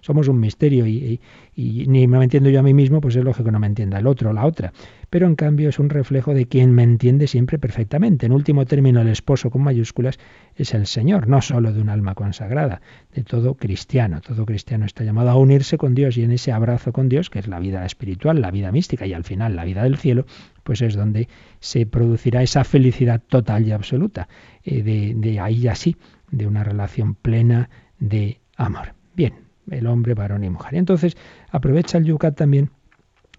[0.00, 1.20] Somos un misterio y,
[1.54, 3.66] y, y ni me entiendo yo a mí mismo, pues es lógico que no me
[3.66, 4.72] entienda el otro o la otra.
[5.14, 8.26] Pero en cambio es un reflejo de quien me entiende siempre perfectamente.
[8.26, 10.18] En último término, el esposo con mayúsculas
[10.56, 12.80] es el Señor, no solo de un alma consagrada,
[13.14, 14.20] de todo cristiano.
[14.20, 17.38] Todo cristiano está llamado a unirse con Dios y en ese abrazo con Dios, que
[17.38, 20.26] es la vida espiritual, la vida mística y al final la vida del cielo,
[20.64, 21.28] pues es donde
[21.60, 24.26] se producirá esa felicidad total y absoluta,
[24.64, 25.96] eh, de, de ahí así,
[26.32, 28.94] de una relación plena de amor.
[29.14, 29.34] Bien,
[29.70, 30.74] el hombre, varón y mujer.
[30.74, 31.16] Y entonces
[31.52, 32.70] aprovecha el Yucat también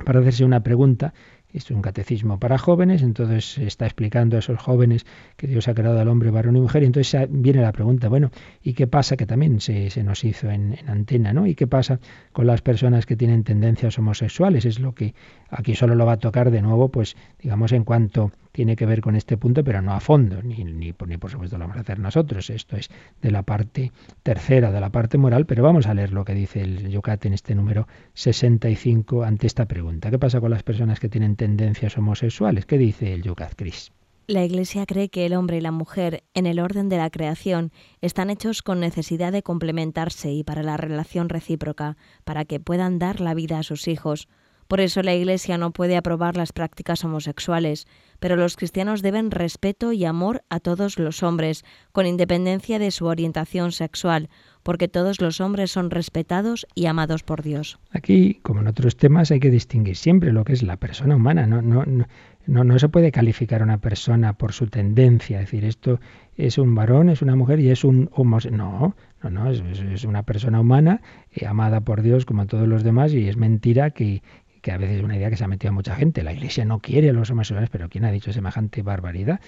[0.04, 1.14] para hacerse una pregunta
[1.56, 5.06] esto es un catecismo para jóvenes, entonces está explicando a esos jóvenes
[5.38, 8.30] que Dios ha creado al hombre, varón y mujer, y entonces viene la pregunta, bueno,
[8.62, 9.16] ¿y qué pasa?
[9.16, 11.48] Que también se, se nos hizo en, en, antena, ¿no?
[11.48, 12.00] ¿Y qué pasa
[12.34, 14.66] con las personas que tienen tendencias homosexuales?
[14.66, 15.14] Es lo que
[15.50, 19.02] aquí solo lo va a tocar de nuevo, pues digamos en cuanto tiene que ver
[19.02, 22.00] con este punto, pero no a fondo, ni, ni, por supuesto lo vamos a hacer
[22.00, 22.50] nosotros.
[22.50, 22.90] Esto es
[23.22, 23.92] de la parte
[24.24, 27.34] tercera, de la parte moral, pero vamos a leer lo que dice el Yucat en
[27.34, 30.10] este número 65 ante esta pregunta.
[30.10, 32.66] ¿Qué pasa con las personas que tienen tendencias homosexuales?
[32.66, 33.92] ¿Qué dice el Yucat, Cris?
[34.28, 37.74] La Iglesia cree que el hombre y la mujer, en el orden de la creación,
[38.00, 43.20] están hechos con necesidad de complementarse y para la relación recíproca, para que puedan dar
[43.20, 44.30] la vida a sus hijos.
[44.68, 47.88] Por eso la Iglesia no puede aprobar las prácticas homosexuales,
[48.20, 53.06] pero los cristianos deben respeto y amor a todos los hombres, con independencia de su
[53.06, 54.30] orientación sexual,
[54.64, 57.78] porque todos los hombres son respetados y amados por Dios.
[57.92, 61.46] Aquí, como en otros temas, hay que distinguir siempre lo que es la persona humana.
[61.46, 65.66] No, no, no, no, se puede calificar a una persona por su tendencia, es decir,
[65.66, 66.00] esto
[66.36, 68.58] es un varón, es una mujer y es un homosexual.
[68.58, 71.02] No, no, no, es, es, una persona humana,
[71.32, 74.24] eh, amada por Dios como todos los demás, y es mentira que,
[74.66, 76.24] que a veces es una idea que se ha metido a mucha gente.
[76.24, 79.40] La Iglesia no quiere a los homosexuales, pero ¿quién ha dicho semejante barbaridad?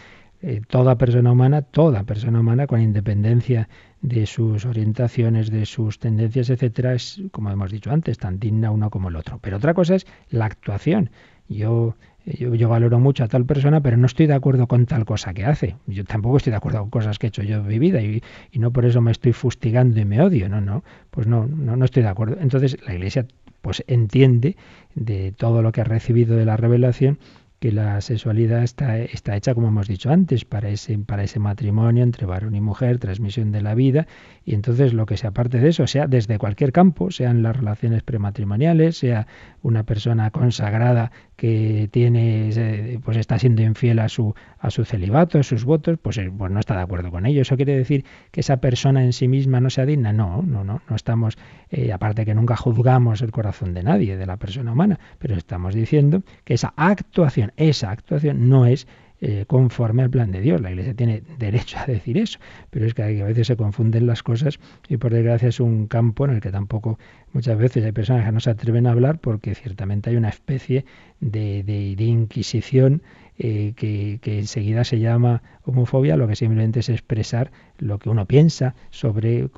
[0.44, 3.68] Eh, toda persona humana, toda persona humana, con independencia
[4.02, 8.92] de sus orientaciones, de sus tendencias, etcétera, es, como hemos dicho antes, tan digna uno
[8.92, 9.40] como el otro.
[9.42, 11.10] Pero otra cosa es la actuación.
[11.50, 11.96] Yo
[12.28, 15.46] yo, valoro mucho a tal persona, pero no estoy de acuerdo con tal cosa que
[15.46, 15.76] hace.
[15.88, 18.22] Yo tampoco estoy de acuerdo con cosas que he hecho yo en mi vida y,
[18.52, 20.50] y no por eso me estoy fustigando y me odio.
[20.50, 22.38] No, no, pues no, no, no estoy de acuerdo.
[22.42, 23.28] Entonces la Iglesia
[23.62, 24.58] pues entiende
[24.94, 27.18] de todo lo que ha recibido de la revelación
[27.60, 32.04] que la sexualidad está, está hecha, como hemos dicho antes, para ese, para ese matrimonio
[32.04, 34.06] entre varón y mujer, transmisión de la vida,
[34.46, 38.04] y entonces lo que sea parte de eso, sea desde cualquier campo, sean las relaciones
[38.04, 39.26] prematrimoniales, sea
[39.64, 45.44] una persona consagrada que tiene, pues está siendo infiel a su, a su celibato, a
[45.44, 47.44] sus votos, pues, eh, pues no está de acuerdo con ello.
[47.44, 50.12] ¿Eso quiere decir que esa persona en sí misma no sea digna?
[50.12, 51.38] No, no, no, no estamos,
[51.70, 55.76] eh, aparte que nunca juzgamos el corazón de nadie, de la persona humana, pero estamos
[55.76, 58.88] diciendo que esa actuación, esa actuación no es
[59.20, 60.62] eh, conforme al plan de Dios.
[60.62, 62.38] La Iglesia tiene derecho a decir eso,
[62.70, 66.26] pero es que a veces se confunden las cosas y por desgracia es un campo
[66.26, 67.00] en el que tampoco
[67.34, 70.86] muchas veces hay personas que no se atreven a hablar porque ciertamente hay una especie
[71.20, 73.02] de, inquisición
[73.40, 77.50] eh, que, enseguida se llama homofobia, lo que simplemente es expresar
[77.80, 79.50] lo que uno piensa sobre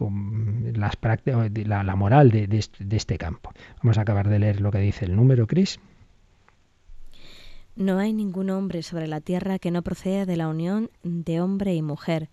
[0.73, 3.51] las prácticas, la, moral de, de este campo.
[3.83, 5.81] Vamos a acabar de leer lo que dice el número, Cris.
[7.79, 11.75] No hay ningún hombre sobre la tierra que no proceda de la unión de hombre
[11.75, 12.29] y mujer.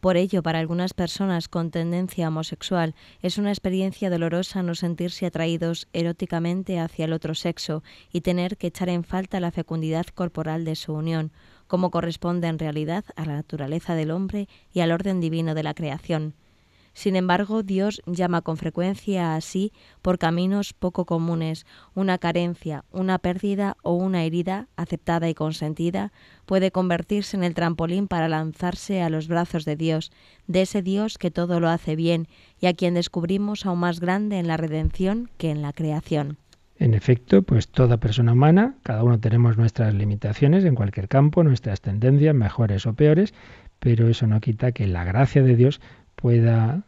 [0.00, 5.86] Por ello, para algunas personas con tendencia homosexual es una experiencia dolorosa no sentirse atraídos
[5.92, 10.74] eróticamente hacia el otro sexo y tener que echar en falta la fecundidad corporal de
[10.74, 11.30] su unión,
[11.68, 15.74] como corresponde en realidad a la naturaleza del hombre y al orden divino de la
[15.74, 16.34] creación.
[16.94, 19.72] Sin embargo, Dios llama con frecuencia así
[20.02, 21.66] por caminos poco comunes.
[21.94, 26.12] Una carencia, una pérdida o una herida, aceptada y consentida,
[26.44, 30.12] puede convertirse en el trampolín para lanzarse a los brazos de Dios,
[30.46, 32.28] de ese Dios que todo lo hace bien
[32.60, 36.36] y a quien descubrimos aún más grande en la redención que en la creación.
[36.78, 41.80] En efecto, pues toda persona humana, cada uno tenemos nuestras limitaciones en cualquier campo, nuestras
[41.80, 43.34] tendencias, mejores o peores,
[43.78, 45.80] pero eso no quita que la gracia de Dios
[46.22, 46.82] pueda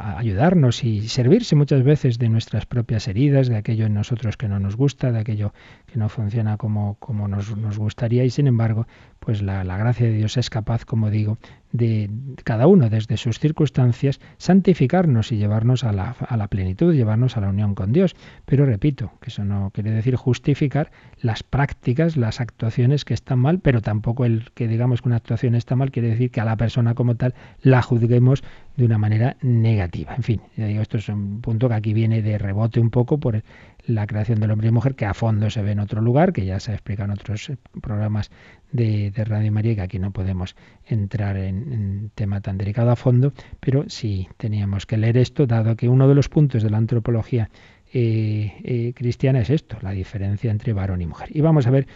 [0.00, 4.60] ayudarnos y servirse muchas veces de nuestras propias heridas, de aquello en nosotros que no
[4.60, 5.52] nos gusta, de aquello
[5.86, 8.86] que no funciona como, como nos, nos gustaría y sin embargo,
[9.18, 11.38] pues la, la, gracia de Dios es capaz, como digo,
[11.72, 12.08] de
[12.44, 17.40] cada uno desde sus circunstancias santificarnos y llevarnos a la, a la plenitud, llevarnos a
[17.40, 18.14] la unión con Dios.
[18.44, 20.90] Pero repito, que eso no quiere decir justificar
[21.20, 25.54] las prácticas, las actuaciones que están mal, pero tampoco el que digamos que una actuación
[25.54, 28.42] está mal quiere decir que a la persona como tal la juzguemos
[28.76, 30.14] de una manera negativa.
[30.14, 33.18] En fin, ya digo, esto es un punto que aquí viene de rebote un poco
[33.18, 33.42] por
[33.86, 36.44] la creación del hombre y mujer, que a fondo se ve en otro lugar, que
[36.44, 38.30] ya se ha explicado en otros eh, programas
[38.72, 43.32] de, de Radio María, que aquí no podemos entrar en, tema tan delicado a fondo,
[43.60, 47.50] pero sí teníamos que leer esto, dado que uno de los puntos de la antropología
[47.92, 51.28] eh, eh, cristiana es esto, la diferencia entre varón y mujer.
[51.32, 51.86] Y vamos a ver,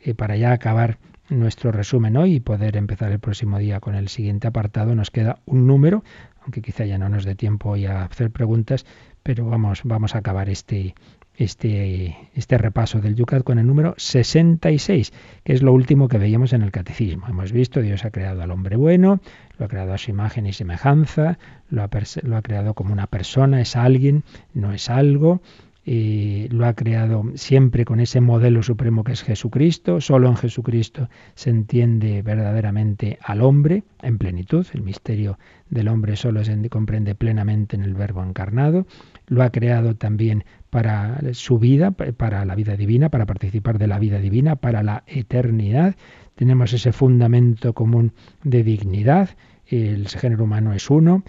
[0.00, 0.98] eh, para ya acabar
[1.28, 5.38] nuestro resumen hoy y poder empezar el próximo día con el siguiente apartado, nos queda
[5.46, 6.02] un número,
[6.50, 8.84] aunque quizá ya no nos dé tiempo hoy a hacer preguntas,
[9.22, 10.96] pero vamos, vamos a acabar este,
[11.36, 15.12] este, este repaso del Yucat con el número 66,
[15.44, 17.28] que es lo último que veíamos en el catecismo.
[17.28, 19.20] Hemos visto, Dios ha creado al hombre bueno,
[19.58, 21.38] lo ha creado a su imagen y semejanza,
[21.68, 21.90] lo ha,
[22.24, 25.42] lo ha creado como una persona, es alguien, no es algo,
[25.84, 30.00] y lo ha creado siempre con ese modelo supremo que es Jesucristo.
[30.00, 34.66] Solo en Jesucristo se entiende verdaderamente al hombre en plenitud.
[34.74, 35.38] El misterio
[35.70, 38.86] del hombre solo se comprende plenamente en el Verbo encarnado.
[39.26, 43.98] Lo ha creado también para su vida, para la vida divina, para participar de la
[43.98, 45.96] vida divina, para la eternidad.
[46.34, 48.12] Tenemos ese fundamento común
[48.44, 49.30] de dignidad.
[49.66, 51.22] El género humano es uno.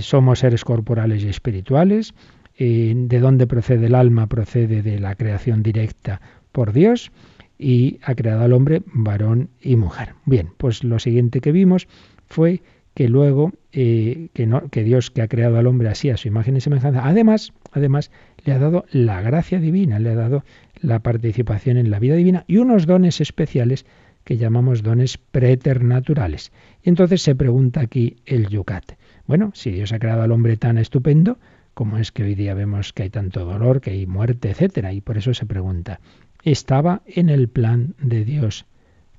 [0.00, 2.12] Somos seres corporales y espirituales
[2.58, 6.20] de dónde procede el alma, procede de la creación directa
[6.52, 7.10] por Dios
[7.58, 10.14] y ha creado al hombre varón y mujer.
[10.24, 11.88] Bien, pues lo siguiente que vimos
[12.28, 12.62] fue
[12.94, 16.28] que luego eh, que, no, que Dios que ha creado al hombre así a su
[16.28, 18.10] imagen y semejanza, además, además
[18.44, 20.44] le ha dado la gracia divina, le ha dado
[20.80, 23.84] la participación en la vida divina y unos dones especiales
[24.22, 26.52] que llamamos dones preternaturales.
[26.82, 28.92] Y entonces se pregunta aquí el Yucat.
[29.26, 31.38] Bueno, si Dios ha creado al hombre tan estupendo,
[31.74, 35.00] como es que hoy día vemos que hay tanto dolor, que hay muerte, etcétera, y
[35.00, 36.00] por eso se pregunta,
[36.42, 38.64] ¿estaba en el plan de Dios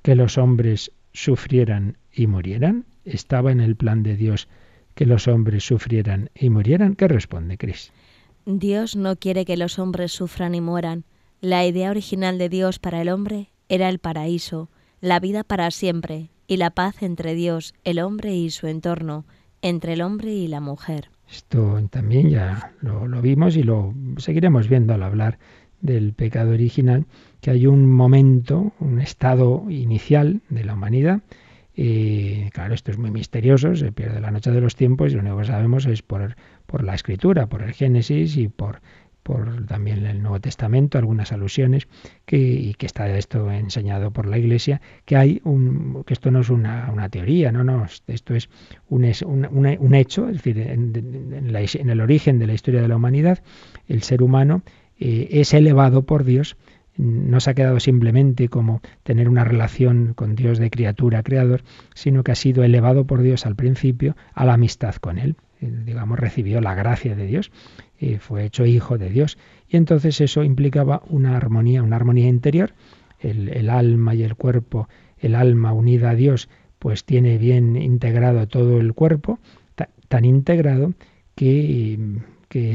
[0.02, 2.86] que los hombres sufrieran y murieran?
[3.04, 4.48] ¿Estaba en el plan de Dios
[4.94, 6.94] que los hombres sufrieran y murieran?
[6.96, 7.92] ¿Qué responde Cris?
[8.46, 11.04] Dios no quiere que los hombres sufran y mueran.
[11.40, 16.30] La idea original de Dios para el hombre era el paraíso, la vida para siempre
[16.46, 19.26] y la paz entre Dios, el hombre y su entorno,
[19.62, 21.10] entre el hombre y la mujer.
[21.30, 25.38] Esto también ya lo, vimos y lo seguiremos viendo al hablar
[25.80, 27.06] del pecado original,
[27.40, 31.20] que hay un momento, un estado inicial de la humanidad.
[31.74, 35.20] Y claro, esto es muy misterioso, se pierde la noche de los tiempos y lo
[35.20, 38.80] único que sabemos es por, por la escritura, por el Génesis y por
[39.26, 41.88] por también el Nuevo Testamento, algunas alusiones,
[42.24, 46.42] que, y que está esto enseñado por la Iglesia, que hay un, que esto no
[46.42, 48.48] es una, una teoría, no, no, esto es
[48.88, 49.04] un,
[49.50, 53.42] un, un hecho, es decir, en, en, el origen de la historia de la humanidad,
[53.88, 54.62] el ser humano
[55.00, 56.56] eh, es elevado por Dios
[56.96, 61.62] no se ha quedado simplemente como tener una relación con Dios de criatura creador,
[61.92, 65.36] sino que ha sido elevado por Dios al principio a la amistad con Él.
[65.60, 67.50] Eh, digamos, recibió la gracia de Dios,
[67.98, 69.38] y fue hecho hijo de Dios.
[69.68, 72.74] Y entonces eso implicaba una armonía, una armonía interior.
[73.18, 74.88] El, alma y el cuerpo,
[75.18, 79.38] el alma unida a Dios, pues tiene bien integrado todo el cuerpo,
[80.08, 80.92] tan integrado
[81.34, 81.98] que,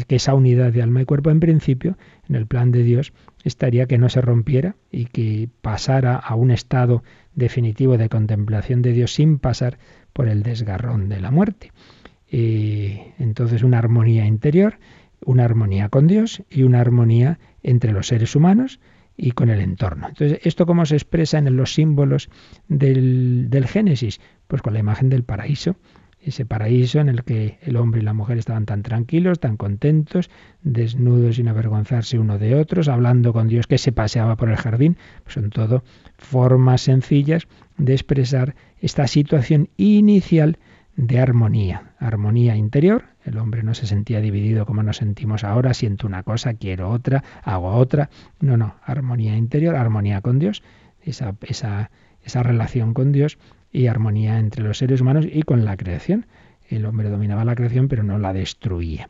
[0.09, 1.97] esa unidad de alma y cuerpo en principio,
[2.27, 3.13] en el plan de Dios,
[3.43, 7.03] estaría que no se rompiera y que pasara a un estado
[7.33, 9.77] definitivo de contemplación de Dios sin pasar
[10.13, 11.71] por el desgarrón de la muerte.
[12.29, 14.77] Y entonces una armonía interior,
[15.25, 18.79] una armonía con Dios y una armonía entre los seres humanos
[19.17, 20.07] y con el entorno.
[20.09, 22.29] Entonces, ¿esto cómo se expresa en los símbolos
[22.67, 24.19] del, del Génesis?
[24.47, 25.75] Pues con la imagen del paraíso,
[26.23, 30.29] ese paraíso en el que el hombre y la mujer estaban tan tranquilos, tan contentos,
[30.61, 34.97] desnudos sin avergonzarse uno de otros, hablando con Dios que se paseaba por el jardín.
[35.23, 35.83] Pues son todo
[36.17, 37.47] formas sencillas
[37.77, 40.59] de expresar esta situación inicial
[40.95, 43.05] de armonía, armonía interior.
[43.23, 47.23] El hombre no se sentía dividido como nos sentimos ahora, siento una cosa, quiero otra,
[47.43, 48.09] hago otra.
[48.39, 50.63] No, no, armonía interior, armonía con Dios,
[51.03, 51.91] esa, esa,
[52.23, 53.37] esa relación con Dios
[53.71, 56.25] y armonía entre los seres humanos y con la creación.
[56.67, 59.09] El hombre dominaba la creación pero no la destruía.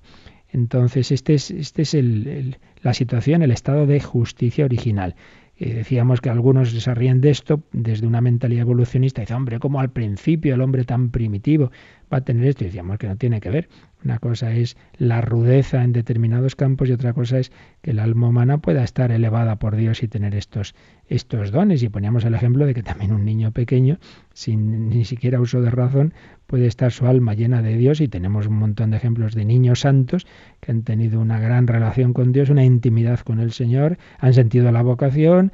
[0.51, 5.15] Entonces, este es, este es el, la situación, el estado de justicia original.
[5.63, 9.21] Eh, decíamos que algunos se ríen de esto desde una mentalidad evolucionista.
[9.21, 11.69] Dice, hombre, como al principio el hombre tan primitivo
[12.11, 12.63] va a tener esto?
[12.63, 13.69] Y decíamos que no tiene que ver.
[14.03, 18.29] Una cosa es la rudeza en determinados campos y otra cosa es que el alma
[18.29, 20.73] humana pueda estar elevada por Dios y tener estos,
[21.07, 21.83] estos dones.
[21.83, 23.99] Y poníamos el ejemplo de que también un niño pequeño,
[24.33, 26.13] sin ni siquiera uso de razón,
[26.47, 29.81] puede estar su alma llena de Dios y tenemos un montón de ejemplos de niños
[29.81, 30.27] santos
[30.59, 34.71] que han tenido una gran relación con Dios, una intimidad con el Señor, han sentido
[34.71, 35.51] la vocación,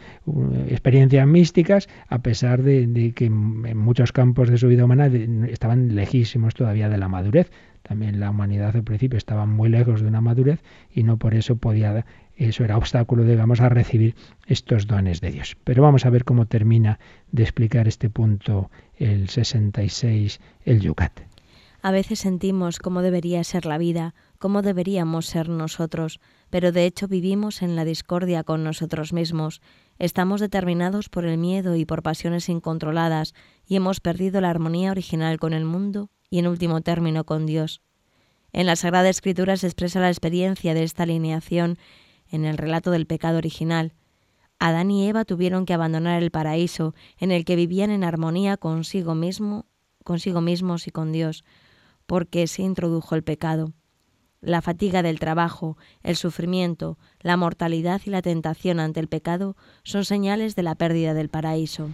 [0.67, 5.95] experiencias místicas, a pesar de, de que en muchos campos de su vida humana estaban
[5.95, 7.51] lejísimos todavía de la madurez.
[7.87, 10.59] También la humanidad al principio estaba muy lejos de una madurez
[10.93, 14.13] y no por eso podía, eso era obstáculo, digamos, a recibir
[14.45, 15.55] estos dones de Dios.
[15.63, 16.99] Pero vamos a ver cómo termina
[17.31, 21.21] de explicar este punto el 66, el Yucat.
[21.81, 26.19] A veces sentimos cómo debería ser la vida, cómo deberíamos ser nosotros,
[26.49, 29.61] pero de hecho vivimos en la discordia con nosotros mismos.
[29.97, 33.33] Estamos determinados por el miedo y por pasiones incontroladas
[33.65, 37.81] y hemos perdido la armonía original con el mundo y en último término con Dios.
[38.53, 41.77] En la Sagrada Escritura se expresa la experiencia de esta alineación
[42.29, 43.93] en el relato del pecado original.
[44.59, 49.15] Adán y Eva tuvieron que abandonar el paraíso en el que vivían en armonía consigo
[49.15, 49.65] mismo,
[50.03, 51.43] consigo mismos y con Dios,
[52.05, 53.73] porque se introdujo el pecado.
[54.39, 60.05] La fatiga del trabajo, el sufrimiento, la mortalidad y la tentación ante el pecado son
[60.05, 61.89] señales de la pérdida del paraíso.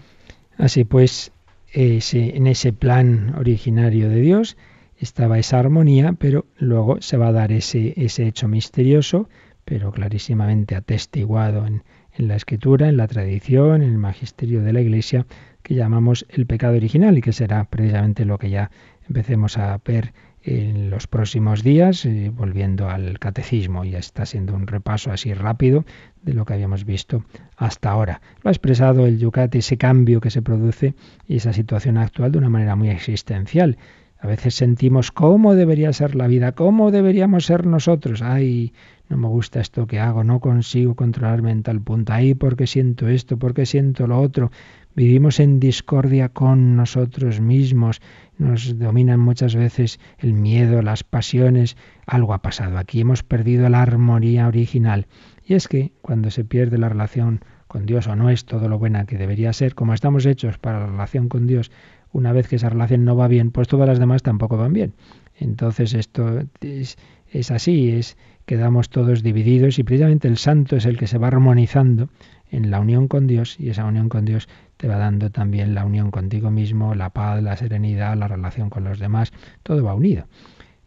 [0.57, 1.31] Así pues,
[1.73, 4.57] en ese plan originario de Dios
[4.97, 9.29] estaba esa armonía, pero luego se va a dar ese, ese hecho misterioso,
[9.65, 14.81] pero clarísimamente atestiguado en, en la escritura, en la tradición, en el magisterio de la
[14.81, 15.25] Iglesia,
[15.63, 18.69] que llamamos el pecado original y que será precisamente lo que ya
[19.07, 20.13] empecemos a ver
[20.43, 23.85] en los próximos días, eh, volviendo al catecismo.
[23.85, 25.85] Ya está siendo un repaso así rápido
[26.21, 27.23] de lo que habíamos visto
[27.55, 28.21] hasta ahora.
[28.43, 30.95] Lo ha expresado el Yucat, ese cambio que se produce
[31.27, 33.77] y esa situación actual de una manera muy existencial.
[34.19, 38.21] A veces sentimos cómo debería ser la vida, cómo deberíamos ser nosotros.
[38.21, 38.71] Ay,
[39.09, 42.13] no me gusta esto que hago, no consigo controlarme en tal punto.
[42.13, 44.49] Ay, porque siento esto, porque siento lo otro.
[44.95, 47.99] Vivimos en discordia con nosotros mismos,
[48.37, 51.77] nos dominan muchas veces el miedo, las pasiones.
[52.05, 52.77] Algo ha pasado.
[52.77, 55.07] Aquí hemos perdido la armonía original.
[55.45, 58.77] Y es que cuando se pierde la relación con Dios o no es todo lo
[58.77, 61.71] buena que debería ser, como estamos hechos para la relación con Dios,
[62.11, 64.93] una vez que esa relación no va bien, pues todas las demás tampoco van bien.
[65.39, 66.97] Entonces esto es,
[67.31, 68.15] es así, es
[68.45, 72.09] quedamos todos divididos y precisamente el santo es el que se va armonizando
[72.53, 74.47] en la unión con Dios y esa unión con Dios
[74.77, 78.83] te va dando también la unión contigo mismo, la paz, la serenidad, la relación con
[78.83, 79.33] los demás,
[79.63, 80.27] todo va unido.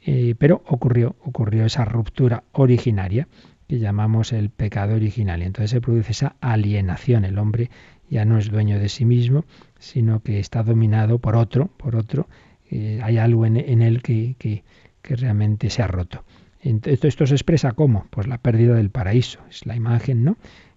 [0.05, 3.27] Eh, pero ocurrió, ocurrió esa ruptura originaria
[3.67, 7.25] que llamamos el pecado original y entonces se produce esa alienación.
[7.25, 7.71] El hombre
[8.09, 9.45] ya no es dueño de sí mismo,
[9.81, 12.29] sino que está dominado por otro, por otro.
[12.71, 16.23] Eh, hay algo en, él que, que realmente se ha roto.
[16.63, 18.07] Esto se expresa cómo?
[18.11, 20.37] Pues la pérdida del paraíso, es la imagen, ¿no?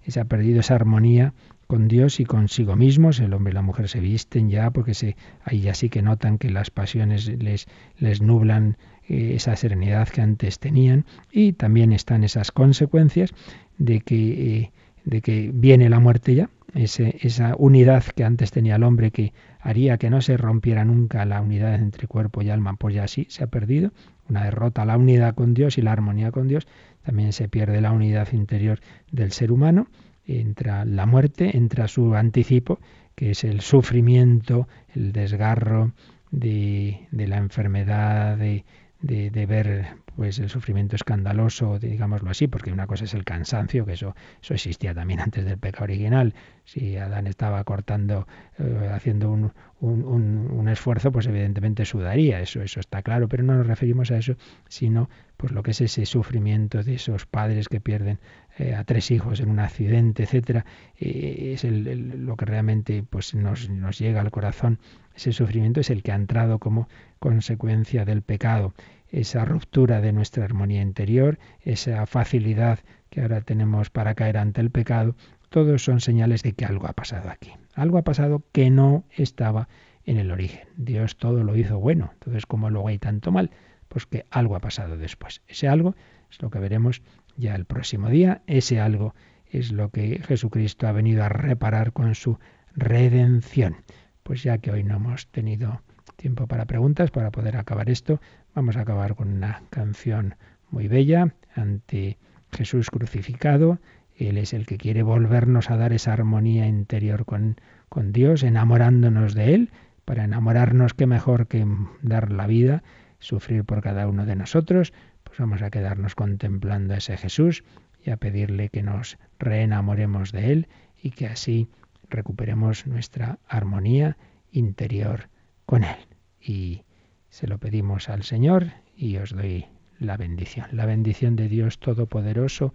[0.09, 1.33] Se ha perdido esa armonía
[1.67, 3.19] con Dios y consigo mismos.
[3.19, 6.37] El hombre y la mujer se visten ya porque se, ahí ya sí que notan
[6.37, 12.23] que las pasiones les, les nublan eh, esa serenidad que antes tenían y también están
[12.23, 13.31] esas consecuencias
[13.77, 14.71] de que, eh,
[15.05, 19.97] de que viene la muerte ya, esa unidad que antes tenía el hombre que haría
[19.97, 23.43] que no se rompiera nunca la unidad entre cuerpo y alma, pues ya sí se
[23.43, 23.91] ha perdido.
[24.29, 26.67] Una derrota la unidad con Dios y la armonía con Dios,
[27.09, 28.81] también se pierde la unidad interior
[29.11, 29.87] del ser humano,
[30.27, 32.79] entra la muerte, entra su anticipo,
[33.15, 35.93] que es el sufrimiento, el desgarro
[36.29, 38.63] de, de la enfermedad, de,
[39.01, 43.93] de, ver pues el sufrimiento escandaloso, digámoslo así, porque una cosa es el cansancio, que
[43.93, 46.33] eso, eso existía también antes del pecado original.
[46.65, 48.27] Si Adán estaba cortando,
[48.57, 53.55] eh, haciendo un, un, un, esfuerzo, pues evidentemente sudaría, eso, eso está claro, pero no
[53.55, 54.35] nos referimos a eso,
[54.67, 58.19] sino pues lo que es ese sufrimiento de esos padres que pierden
[58.57, 60.65] eh, a tres hijos en un accidente, etcétera,
[60.97, 64.79] eh, es el, lo que realmente pues nos, nos llega al corazón.
[65.15, 66.89] Ese sufrimiento es el que ha entrado como
[67.19, 68.73] consecuencia del pecado
[69.11, 74.69] esa ruptura de nuestra armonía interior, esa facilidad que ahora tenemos para caer ante el
[74.69, 75.15] pecado,
[75.49, 77.51] todos son señales de que algo ha pasado aquí.
[77.73, 79.67] Algo ha pasado que no estaba
[80.05, 80.67] en el origen.
[80.77, 82.11] Dios todo lo hizo bueno.
[82.13, 83.51] Entonces, como luego hay tanto mal?
[83.87, 85.41] Pues que algo ha pasado después.
[85.47, 85.95] Ese algo
[86.29, 87.01] es lo que veremos
[87.35, 88.43] ya el próximo día.
[88.45, 89.15] Ese algo
[89.47, 92.37] es lo que Jesucristo ha venido a reparar con su
[92.75, 93.77] redención.
[94.21, 95.81] Pues ya que hoy no hemos tenido
[96.19, 98.19] tiempo para preguntas, para poder acabar esto,
[98.55, 100.35] Vamos a acabar con una canción
[100.69, 102.17] muy bella ante
[102.51, 103.79] Jesús crucificado.
[104.15, 107.55] Él es el que quiere volvernos a dar esa armonía interior con,
[107.87, 109.71] con Dios, enamorándonos de Él.
[110.03, 111.65] Para enamorarnos, qué mejor que
[112.01, 112.83] dar la vida,
[113.19, 114.93] sufrir por cada uno de nosotros.
[115.23, 117.63] Pues vamos a quedarnos contemplando a ese Jesús
[118.03, 120.67] y a pedirle que nos reenamoremos de Él
[121.01, 121.69] y que así
[122.09, 124.17] recuperemos nuestra armonía
[124.51, 125.29] interior
[125.65, 126.08] con Él.
[126.41, 126.83] Y
[127.29, 129.65] se lo pedimos al Señor y os doy
[129.99, 130.67] la bendición.
[130.71, 132.73] La bendición de Dios Todopoderoso,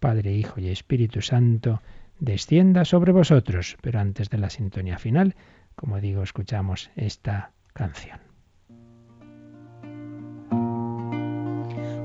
[0.00, 1.80] Padre, Hijo y Espíritu Santo,
[2.18, 3.76] descienda sobre vosotros.
[3.80, 5.34] Pero antes de la sintonía final,
[5.74, 8.18] como digo, escuchamos esta canción.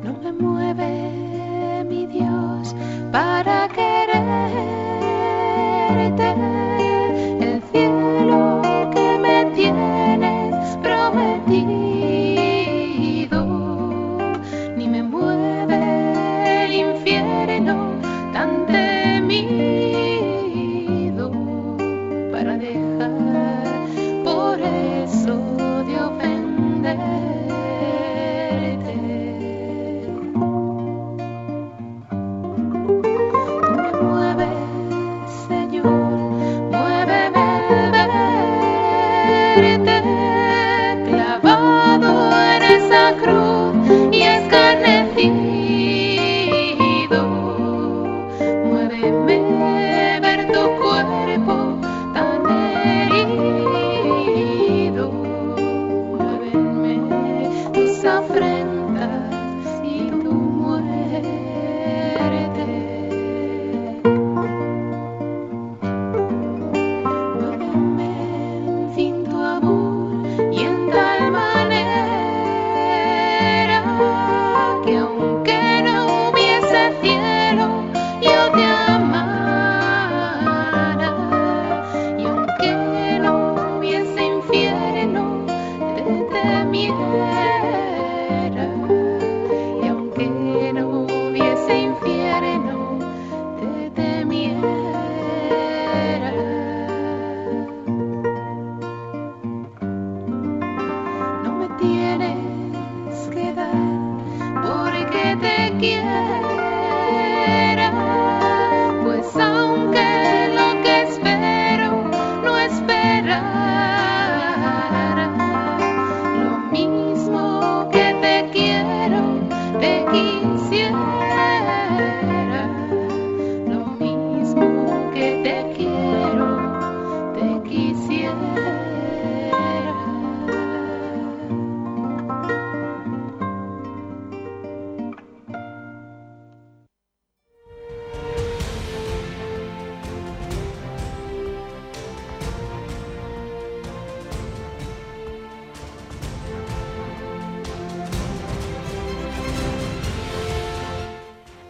[0.04, 2.76] No me mueve mi Dios
[3.12, 3.89] para quererte